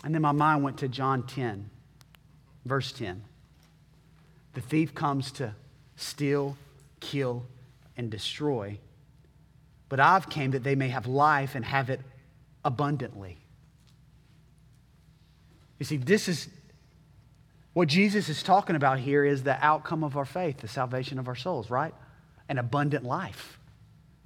And 0.03 0.15
then 0.15 0.23
my 0.23 0.33
mind 0.33 0.65
went 0.65 0.79
to 0.79 0.89
John 0.89 1.27
10, 1.27 1.69
verse 2.65 2.91
10. 2.93 3.23
The 4.55 4.63
thief 4.63 4.95
comes 4.95 5.31
to 5.33 5.55
steal, 5.97 6.57
kill, 7.01 7.45
and 7.99 8.11
destroy. 8.11 8.79
But 9.91 10.01
I've 10.01 10.31
came 10.31 10.53
that 10.53 10.65
they 10.65 10.75
may 10.75 10.89
have 10.89 11.07
life 11.07 11.55
and 11.55 11.63
have 11.67 11.91
it 11.91 12.01
abundantly. 12.65 13.39
You 15.79 15.87
see, 15.87 15.97
this 15.97 16.29
is 16.29 16.49
what 17.73 17.89
Jesus 17.89 18.29
is 18.29 18.43
talking 18.43 18.77
about 18.77 19.01
here 19.01 19.25
is 19.25 19.43
the 19.43 19.63
outcome 19.65 20.05
of 20.05 20.17
our 20.17 20.25
faith, 20.25 20.59
the 20.59 20.69
salvation 20.69 21.19
of 21.19 21.29
our 21.29 21.35
souls, 21.35 21.71
right? 21.71 21.93
An 22.49 22.59
abundant 22.59 23.05
life. 23.05 23.59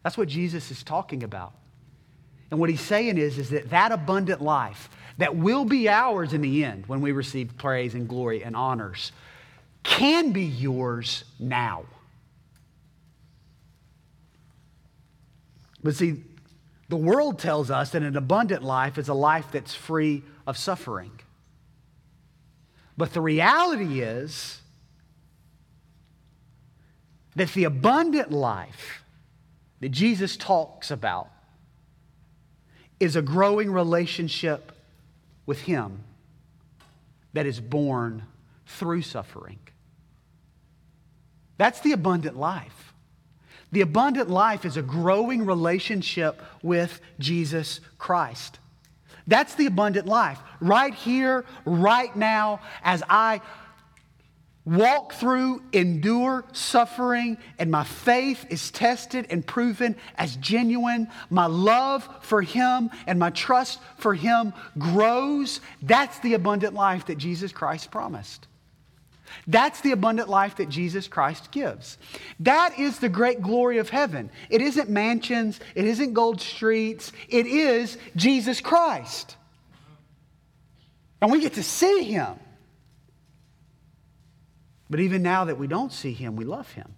That's 0.02 0.18
what 0.18 0.28
Jesus 0.28 0.70
is 0.70 0.82
talking 0.82 1.22
about. 1.22 1.52
And 2.50 2.60
what 2.60 2.70
he's 2.70 2.80
saying 2.80 3.18
is, 3.18 3.38
is 3.38 3.50
that 3.50 3.70
that 3.70 3.92
abundant 3.92 4.40
life 4.40 4.90
that 5.18 5.34
will 5.34 5.64
be 5.64 5.88
ours 5.88 6.32
in 6.32 6.42
the 6.42 6.64
end 6.64 6.86
when 6.86 7.00
we 7.00 7.12
receive 7.12 7.56
praise 7.56 7.94
and 7.94 8.08
glory 8.08 8.44
and 8.44 8.54
honors 8.54 9.12
can 9.82 10.32
be 10.32 10.44
yours 10.44 11.24
now. 11.38 11.84
But 15.82 15.94
see, 15.94 16.22
the 16.88 16.96
world 16.96 17.38
tells 17.38 17.70
us 17.70 17.90
that 17.90 18.02
an 18.02 18.16
abundant 18.16 18.62
life 18.62 18.96
is 18.96 19.08
a 19.08 19.14
life 19.14 19.46
that's 19.52 19.74
free 19.74 20.22
of 20.46 20.56
suffering. 20.56 21.12
But 22.96 23.12
the 23.12 23.20
reality 23.20 24.00
is 24.00 24.60
that 27.36 27.52
the 27.52 27.64
abundant 27.64 28.32
life 28.32 29.02
that 29.80 29.90
Jesus 29.90 30.36
talks 30.36 30.90
about 30.90 31.28
is 32.98 33.14
a 33.14 33.22
growing 33.22 33.70
relationship 33.70 34.72
with 35.46 35.60
Him 35.60 36.04
that 37.34 37.46
is 37.46 37.60
born 37.60 38.24
through 38.66 39.02
suffering. 39.02 39.58
That's 41.58 41.80
the 41.80 41.92
abundant 41.92 42.36
life. 42.36 42.87
The 43.72 43.80
abundant 43.82 44.30
life 44.30 44.64
is 44.64 44.76
a 44.76 44.82
growing 44.82 45.44
relationship 45.44 46.42
with 46.62 47.00
Jesus 47.18 47.80
Christ. 47.98 48.58
That's 49.26 49.54
the 49.56 49.66
abundant 49.66 50.06
life. 50.06 50.40
Right 50.60 50.94
here, 50.94 51.44
right 51.66 52.14
now, 52.16 52.60
as 52.82 53.02
I 53.10 53.42
walk 54.64 55.14
through, 55.14 55.62
endure 55.72 56.44
suffering, 56.52 57.38
and 57.58 57.70
my 57.70 57.84
faith 57.84 58.46
is 58.50 58.70
tested 58.70 59.26
and 59.30 59.46
proven 59.46 59.96
as 60.16 60.36
genuine, 60.36 61.08
my 61.30 61.46
love 61.46 62.08
for 62.20 62.42
Him 62.42 62.90
and 63.06 63.18
my 63.18 63.30
trust 63.30 63.80
for 63.96 64.14
Him 64.14 64.52
grows. 64.78 65.60
That's 65.82 66.18
the 66.20 66.34
abundant 66.34 66.74
life 66.74 67.06
that 67.06 67.18
Jesus 67.18 67.52
Christ 67.52 67.90
promised. 67.90 68.46
That's 69.46 69.80
the 69.80 69.92
abundant 69.92 70.28
life 70.28 70.56
that 70.56 70.68
Jesus 70.68 71.08
Christ 71.08 71.50
gives. 71.50 71.98
That 72.40 72.78
is 72.78 72.98
the 72.98 73.08
great 73.08 73.42
glory 73.42 73.78
of 73.78 73.90
heaven. 73.90 74.30
It 74.50 74.60
isn't 74.60 74.88
mansions, 74.88 75.60
it 75.74 75.84
isn't 75.84 76.14
gold 76.14 76.40
streets, 76.40 77.12
it 77.28 77.46
is 77.46 77.98
Jesus 78.16 78.60
Christ. 78.60 79.36
And 81.20 81.32
we 81.32 81.40
get 81.40 81.54
to 81.54 81.62
see 81.62 82.04
him. 82.04 82.38
But 84.90 85.00
even 85.00 85.22
now 85.22 85.44
that 85.44 85.58
we 85.58 85.66
don't 85.66 85.92
see 85.92 86.12
him, 86.12 86.36
we 86.36 86.44
love 86.44 86.70
him. 86.72 86.94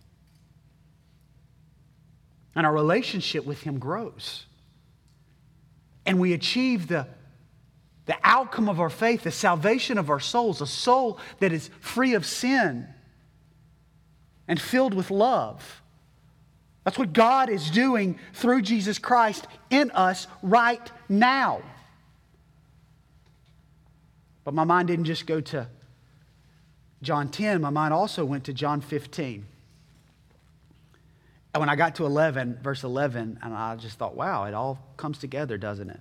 And 2.55 2.67
our 2.67 2.73
relationship 2.73 3.45
with 3.45 3.63
him 3.63 3.79
grows. 3.79 4.45
And 6.07 6.19
we 6.21 6.33
achieve 6.33 6.89
the 6.89 7.07
the 8.11 8.17
outcome 8.25 8.69
of 8.69 8.81
our 8.81 8.91
faith, 8.91 9.23
the 9.23 9.31
salvation 9.31 9.97
of 9.97 10.11
our 10.11 10.19
souls, 10.19 10.61
a 10.61 10.67
soul 10.67 11.21
that 11.39 11.53
is 11.53 11.71
free 11.79 12.15
of 12.15 12.27
sin 12.27 12.89
and 14.49 14.61
filled 14.61 14.95
with 14.95 15.13
love. 15.13 15.81
That's 16.83 16.99
what 16.99 17.13
God 17.13 17.49
is 17.49 17.71
doing 17.71 18.19
through 18.33 18.63
Jesus 18.63 18.99
Christ 18.99 19.47
in 19.71 19.93
us 19.93 20.27
right 20.43 20.91
now. 21.09 21.63
But 24.43 24.55
my 24.55 24.65
mind 24.65 24.89
didn't 24.89 25.05
just 25.05 25.25
go 25.25 25.41
to 25.43 25.69
John 27.03 27.29
10, 27.29 27.61
my 27.61 27.71
mind 27.71 27.95
also 27.95 28.25
went 28.25 28.43
to 28.47 28.53
John 28.53 28.81
15. 28.81 29.47
And 31.55 31.61
when 31.61 31.69
I 31.69 31.77
got 31.77 31.95
to 31.95 32.07
11, 32.07 32.59
verse 32.61 32.83
11, 32.83 33.39
and 33.41 33.55
I 33.55 33.77
just 33.77 33.99
thought, 33.99 34.17
wow, 34.17 34.47
it 34.47 34.55
all 34.55 34.81
comes 34.97 35.19
together, 35.19 35.57
doesn't 35.57 35.91
it? 35.91 36.01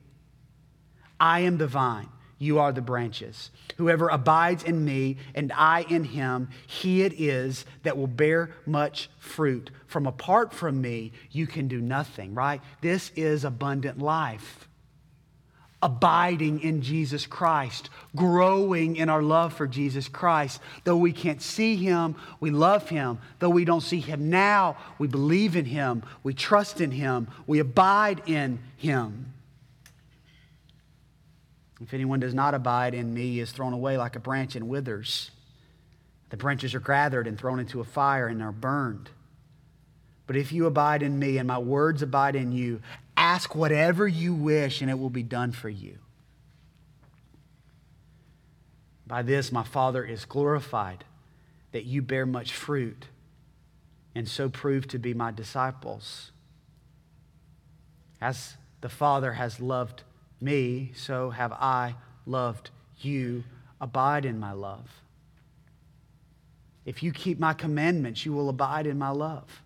I 1.21 1.39
am 1.41 1.57
the 1.57 1.67
vine 1.67 2.09
you 2.41 2.57
are 2.57 2.71
the 2.71 2.81
branches. 2.81 3.51
Whoever 3.77 4.09
abides 4.09 4.63
in 4.63 4.83
me 4.83 5.17
and 5.35 5.53
I 5.55 5.85
in 5.87 6.03
him, 6.03 6.49
he 6.65 7.03
it 7.03 7.13
is 7.13 7.65
that 7.83 7.97
will 7.97 8.07
bear 8.07 8.49
much 8.65 9.11
fruit. 9.19 9.69
From 9.85 10.07
apart 10.07 10.51
from 10.51 10.81
me, 10.81 11.11
you 11.29 11.45
can 11.45 11.67
do 11.67 11.79
nothing, 11.79 12.33
right? 12.33 12.59
This 12.81 13.11
is 13.15 13.43
abundant 13.43 13.99
life. 13.99 14.67
Abiding 15.83 16.61
in 16.61 16.81
Jesus 16.81 17.27
Christ, 17.27 17.91
growing 18.15 18.95
in 18.95 19.07
our 19.07 19.21
love 19.21 19.53
for 19.53 19.67
Jesus 19.67 20.07
Christ. 20.07 20.61
Though 20.83 20.97
we 20.97 21.11
can't 21.11 21.43
see 21.43 21.75
him, 21.75 22.15
we 22.39 22.49
love 22.49 22.89
him. 22.89 23.19
Though 23.37 23.49
we 23.49 23.65
don't 23.65 23.81
see 23.81 23.99
him 23.99 24.31
now, 24.31 24.77
we 24.97 25.07
believe 25.07 25.55
in 25.55 25.65
him, 25.65 26.01
we 26.23 26.33
trust 26.33 26.81
in 26.81 26.89
him, 26.89 27.27
we 27.45 27.59
abide 27.59 28.23
in 28.27 28.59
him. 28.77 29.31
If 31.81 31.93
anyone 31.93 32.19
does 32.19 32.33
not 32.33 32.53
abide 32.53 32.93
in 32.93 33.13
me, 33.13 33.39
is 33.39 33.51
thrown 33.51 33.73
away 33.73 33.97
like 33.97 34.15
a 34.15 34.19
branch 34.19 34.55
and 34.55 34.69
withers. 34.69 35.31
The 36.29 36.37
branches 36.37 36.75
are 36.75 36.79
gathered 36.79 37.27
and 37.27 37.37
thrown 37.37 37.59
into 37.59 37.81
a 37.81 37.85
fire 37.85 38.27
and 38.27 38.41
are 38.41 38.51
burned. 38.51 39.09
But 40.27 40.35
if 40.35 40.51
you 40.51 40.65
abide 40.65 41.01
in 41.01 41.17
me 41.17 41.37
and 41.37 41.47
my 41.47 41.57
words 41.57 42.01
abide 42.01 42.35
in 42.35 42.51
you, 42.51 42.81
ask 43.17 43.55
whatever 43.55 44.07
you 44.07 44.33
wish 44.33 44.81
and 44.81 44.89
it 44.89 44.99
will 44.99 45.09
be 45.09 45.23
done 45.23 45.51
for 45.51 45.69
you. 45.69 45.97
By 49.07 49.23
this 49.23 49.51
my 49.51 49.63
Father 49.63 50.05
is 50.05 50.23
glorified, 50.23 51.03
that 51.71 51.83
you 51.83 52.01
bear 52.01 52.25
much 52.25 52.53
fruit 52.53 53.07
and 54.13 54.27
so 54.27 54.49
prove 54.49 54.87
to 54.89 54.99
be 54.99 55.13
my 55.13 55.31
disciples. 55.31 56.31
As 58.21 58.55
the 58.81 58.89
Father 58.89 59.33
has 59.33 59.59
loved 59.59 60.03
me, 60.41 60.91
so 60.95 61.29
have 61.29 61.51
I 61.51 61.95
loved 62.25 62.71
you. 62.99 63.43
Abide 63.79 64.25
in 64.25 64.39
my 64.39 64.51
love. 64.51 64.89
If 66.85 67.03
you 67.03 67.11
keep 67.11 67.39
my 67.39 67.53
commandments, 67.53 68.25
you 68.25 68.33
will 68.33 68.49
abide 68.49 68.87
in 68.87 68.97
my 68.97 69.09
love. 69.09 69.61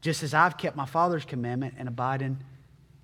Just 0.00 0.22
as 0.22 0.34
I've 0.34 0.58
kept 0.58 0.76
my 0.76 0.86
Father's 0.86 1.24
commandment 1.24 1.74
and 1.78 1.88
abide 1.88 2.22
in 2.22 2.38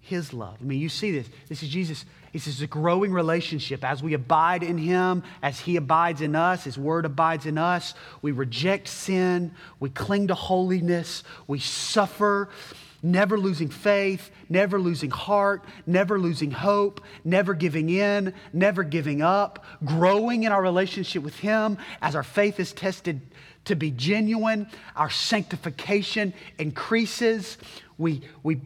his 0.01 0.33
love. 0.33 0.57
I 0.61 0.65
mean, 0.65 0.81
you 0.81 0.89
see 0.89 1.11
this. 1.13 1.29
This 1.49 1.63
is 1.63 1.69
Jesus. 1.69 2.05
This 2.33 2.47
is 2.47 2.63
a 2.63 2.67
growing 2.67 3.13
relationship. 3.13 3.85
As 3.85 4.03
we 4.03 4.15
abide 4.15 4.63
in 4.63 4.79
him, 4.79 5.23
as 5.43 5.61
he 5.61 5.77
abides 5.77 6.21
in 6.21 6.35
us, 6.35 6.65
his 6.65 6.79
word 6.79 7.05
abides 7.05 7.47
in 7.47 7.59
us, 7.59 7.95
we 8.23 8.33
reject 8.33 8.89
sin, 8.89 9.53
we 9.81 9.91
cling 9.91 10.29
to 10.29 10.35
holiness, 10.35 11.25
we 11.47 11.59
suffer 11.59 12.49
never 13.03 13.39
losing 13.39 13.69
faith, 13.69 14.31
never 14.49 14.81
losing 14.81 15.11
heart, 15.11 15.65
never 15.87 16.19
losing 16.19 16.51
hope, 16.51 17.01
never 17.25 17.55
giving 17.55 17.91
in, 17.91 18.35
never 18.53 18.83
giving 18.83 19.23
up, 19.23 19.65
growing 19.85 20.45
in 20.45 20.53
our 20.53 20.63
relationship 20.63 21.23
with 21.23 21.37
Him 21.39 21.79
as 22.03 22.15
our 22.17 22.23
faith 22.23 22.59
is 22.59 22.73
tested 22.73 23.21
to 23.67 23.77
be 23.77 23.91
genuine, 23.91 24.67
our 24.97 25.11
sanctification 25.11 26.35
increases. 26.59 27.59
We, 27.99 28.23
we 28.43 28.61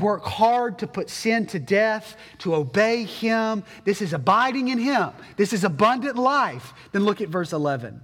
work 0.00 0.24
hard 0.24 0.78
to 0.78 0.86
put 0.86 1.10
sin 1.10 1.46
to 1.46 1.58
death, 1.58 2.16
to 2.38 2.54
obey 2.54 3.04
Him. 3.04 3.64
This 3.84 4.00
is 4.00 4.12
abiding 4.12 4.68
in 4.68 4.78
Him. 4.78 5.10
This 5.36 5.52
is 5.52 5.64
abundant 5.64 6.16
life. 6.16 6.72
Then 6.92 7.04
look 7.04 7.20
at 7.20 7.28
verse 7.28 7.52
11. 7.52 8.00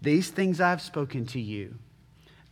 These 0.00 0.30
things 0.30 0.60
I've 0.60 0.82
spoken 0.82 1.26
to 1.26 1.40
you 1.40 1.74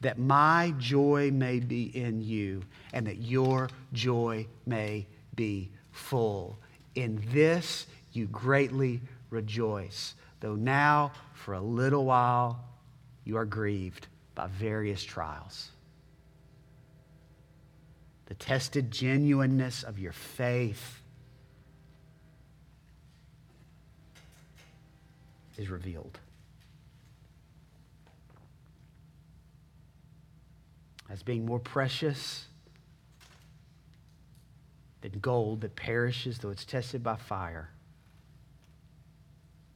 that 0.01 0.19
my 0.19 0.75
joy 0.79 1.31
may 1.33 1.59
be 1.61 1.85
in 1.97 2.21
you 2.21 2.63
and 2.93 3.07
that 3.07 3.19
your 3.19 3.69
joy 3.93 4.47
may 4.67 5.07
be 5.35 5.71
full. 5.93 6.59
In 6.95 7.23
this 7.33 7.87
you 8.13 8.27
greatly 8.27 9.01
rejoice, 9.31 10.15
though 10.41 10.55
now 10.55 11.13
for 11.35 11.55
a 11.55 11.61
little 11.61 12.05
while 12.05 12.65
you 13.25 13.37
are 13.37 13.45
grieved 13.45 14.07
by 14.35 14.47
various 14.47 15.03
trials. 15.03 15.71
The 18.27 18.35
tested 18.35 18.91
genuineness 18.91 19.83
of 19.83 19.99
your 19.99 20.13
faith 20.13 21.01
is 25.57 25.71
revealed. 25.71 26.19
As 31.11 31.23
being 31.23 31.47
more 31.47 31.59
precious 31.59 32.47
than 35.01 35.19
gold 35.21 35.61
that 35.61 35.77
perishes 35.77 36.39
though 36.39 36.51
it's 36.51 36.65
tested 36.65 37.03
by 37.03 37.17
fire, 37.17 37.71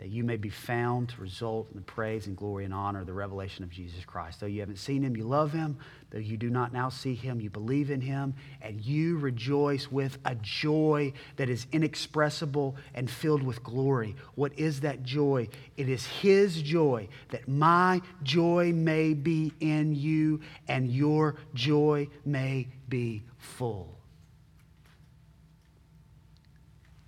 that 0.00 0.08
you 0.08 0.24
may 0.24 0.38
be 0.38 0.48
found 0.48 1.10
to 1.10 1.20
result 1.20 1.68
in 1.70 1.76
the 1.76 1.84
praise 1.84 2.26
and 2.26 2.34
glory 2.34 2.64
and 2.64 2.72
honor 2.72 3.00
of 3.00 3.06
the 3.06 3.12
revelation 3.12 3.62
of 3.62 3.70
Jesus 3.70 4.02
Christ. 4.02 4.40
Though 4.40 4.46
you 4.46 4.60
haven't 4.60 4.78
seen 4.78 5.02
him, 5.02 5.14
you 5.14 5.24
love 5.24 5.52
him. 5.52 5.76
Though 6.08 6.18
you 6.18 6.38
do 6.38 6.48
not 6.48 6.72
now 6.72 6.88
see 6.88 7.14
him, 7.14 7.38
you 7.38 7.50
believe 7.50 7.90
in 7.90 8.00
him, 8.00 8.34
and 8.62 8.80
you 8.80 9.18
rejoice 9.18 9.92
with 9.92 10.16
a 10.24 10.34
joy 10.36 11.12
that 11.36 11.50
is 11.50 11.66
inexpressible 11.70 12.76
and 12.94 13.10
filled 13.10 13.42
with 13.42 13.62
glory. 13.62 14.16
What 14.36 14.58
is 14.58 14.80
that 14.80 15.02
joy? 15.02 15.48
It 15.76 15.90
is 15.90 16.06
his 16.06 16.62
joy, 16.62 17.08
that 17.28 17.46
my 17.46 18.00
joy 18.22 18.72
may 18.72 19.12
be 19.12 19.52
in 19.60 19.94
you 19.94 20.40
and 20.66 20.90
your 20.90 21.36
joy 21.52 22.08
may 22.24 22.68
be 22.88 23.22
full. 23.36 23.99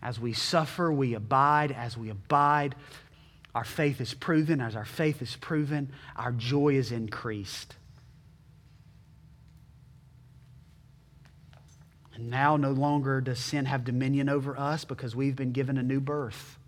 As 0.02 0.18
we 0.18 0.32
suffer, 0.32 0.92
we 0.92 1.14
abide. 1.14 1.70
As 1.70 1.96
we 1.96 2.10
abide, 2.10 2.74
our 3.54 3.64
faith 3.64 4.00
is 4.00 4.14
proven. 4.14 4.60
As 4.60 4.74
our 4.74 4.84
faith 4.84 5.22
is 5.22 5.36
proven, 5.36 5.92
our 6.16 6.32
joy 6.32 6.74
is 6.74 6.90
increased. 6.90 7.76
And 12.14 12.28
now 12.28 12.56
no 12.56 12.72
longer 12.72 13.20
does 13.20 13.38
sin 13.38 13.64
have 13.66 13.84
dominion 13.84 14.28
over 14.28 14.58
us 14.58 14.84
because 14.84 15.16
we've 15.16 15.36
been 15.36 15.52
given 15.52 15.78
a 15.78 15.82
new 15.82 16.00
birth. 16.00 16.58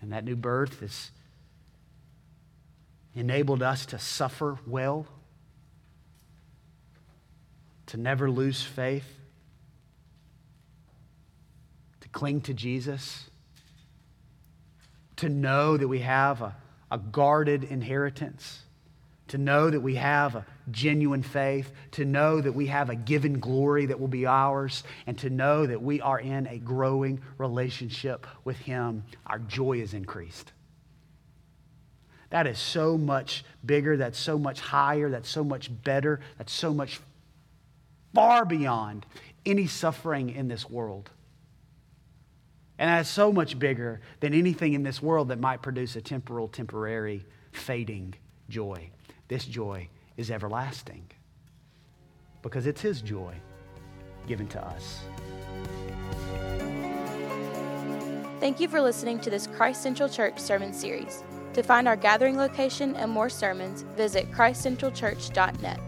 And 0.00 0.12
that 0.12 0.24
new 0.24 0.36
birth 0.36 0.80
has 0.80 1.10
enabled 3.14 3.62
us 3.62 3.84
to 3.86 3.98
suffer 3.98 4.58
well, 4.66 5.06
to 7.86 7.96
never 7.96 8.30
lose 8.30 8.62
faith, 8.62 9.19
cling 12.12 12.40
to 12.42 12.54
Jesus, 12.54 13.30
to 15.16 15.28
know 15.28 15.76
that 15.76 15.88
we 15.88 16.00
have 16.00 16.40
a, 16.42 16.56
a 16.90 16.98
guarded 16.98 17.64
inheritance, 17.64 18.62
to 19.28 19.38
know 19.38 19.70
that 19.70 19.80
we 19.80 19.94
have 19.94 20.34
a 20.34 20.46
genuine 20.70 21.22
faith, 21.22 21.70
to 21.92 22.04
know 22.04 22.40
that 22.40 22.52
we 22.52 22.66
have 22.66 22.90
a 22.90 22.94
given 22.94 23.38
glory 23.38 23.86
that 23.86 24.00
will 24.00 24.08
be 24.08 24.26
ours, 24.26 24.82
and 25.06 25.18
to 25.18 25.30
know 25.30 25.66
that 25.66 25.82
we 25.82 26.00
are 26.00 26.18
in 26.18 26.46
a 26.46 26.58
growing 26.58 27.20
relationship 27.38 28.26
with 28.44 28.56
Him. 28.58 29.04
Our 29.26 29.38
joy 29.38 29.80
is 29.80 29.94
increased. 29.94 30.52
That 32.30 32.46
is 32.46 32.58
so 32.58 32.96
much 32.96 33.44
bigger, 33.64 33.96
that's 33.96 34.18
so 34.18 34.38
much 34.38 34.60
higher, 34.60 35.10
that's 35.10 35.28
so 35.28 35.44
much 35.44 35.70
better, 35.82 36.20
that's 36.38 36.52
so 36.52 36.72
much 36.72 37.00
far 38.14 38.44
beyond 38.44 39.04
any 39.44 39.66
suffering 39.66 40.30
in 40.30 40.48
this 40.48 40.68
world. 40.68 41.10
And 42.80 42.88
that's 42.88 43.10
so 43.10 43.30
much 43.30 43.58
bigger 43.58 44.00
than 44.20 44.32
anything 44.32 44.72
in 44.72 44.82
this 44.82 45.02
world 45.02 45.28
that 45.28 45.38
might 45.38 45.60
produce 45.60 45.96
a 45.96 46.00
temporal, 46.00 46.48
temporary, 46.48 47.26
fading 47.52 48.14
joy. 48.48 48.88
This 49.28 49.44
joy 49.44 49.88
is 50.16 50.30
everlasting 50.30 51.04
because 52.40 52.66
it's 52.66 52.80
His 52.80 53.02
joy 53.02 53.34
given 54.26 54.48
to 54.48 54.64
us. 54.64 55.00
Thank 58.40 58.60
you 58.60 58.68
for 58.68 58.80
listening 58.80 59.20
to 59.20 59.30
this 59.30 59.46
Christ 59.46 59.82
Central 59.82 60.08
Church 60.08 60.38
sermon 60.38 60.72
series. 60.72 61.22
To 61.52 61.62
find 61.62 61.86
our 61.86 61.96
gathering 61.96 62.38
location 62.38 62.96
and 62.96 63.10
more 63.10 63.28
sermons, 63.28 63.82
visit 63.94 64.30
christcentralchurch.net. 64.30 65.80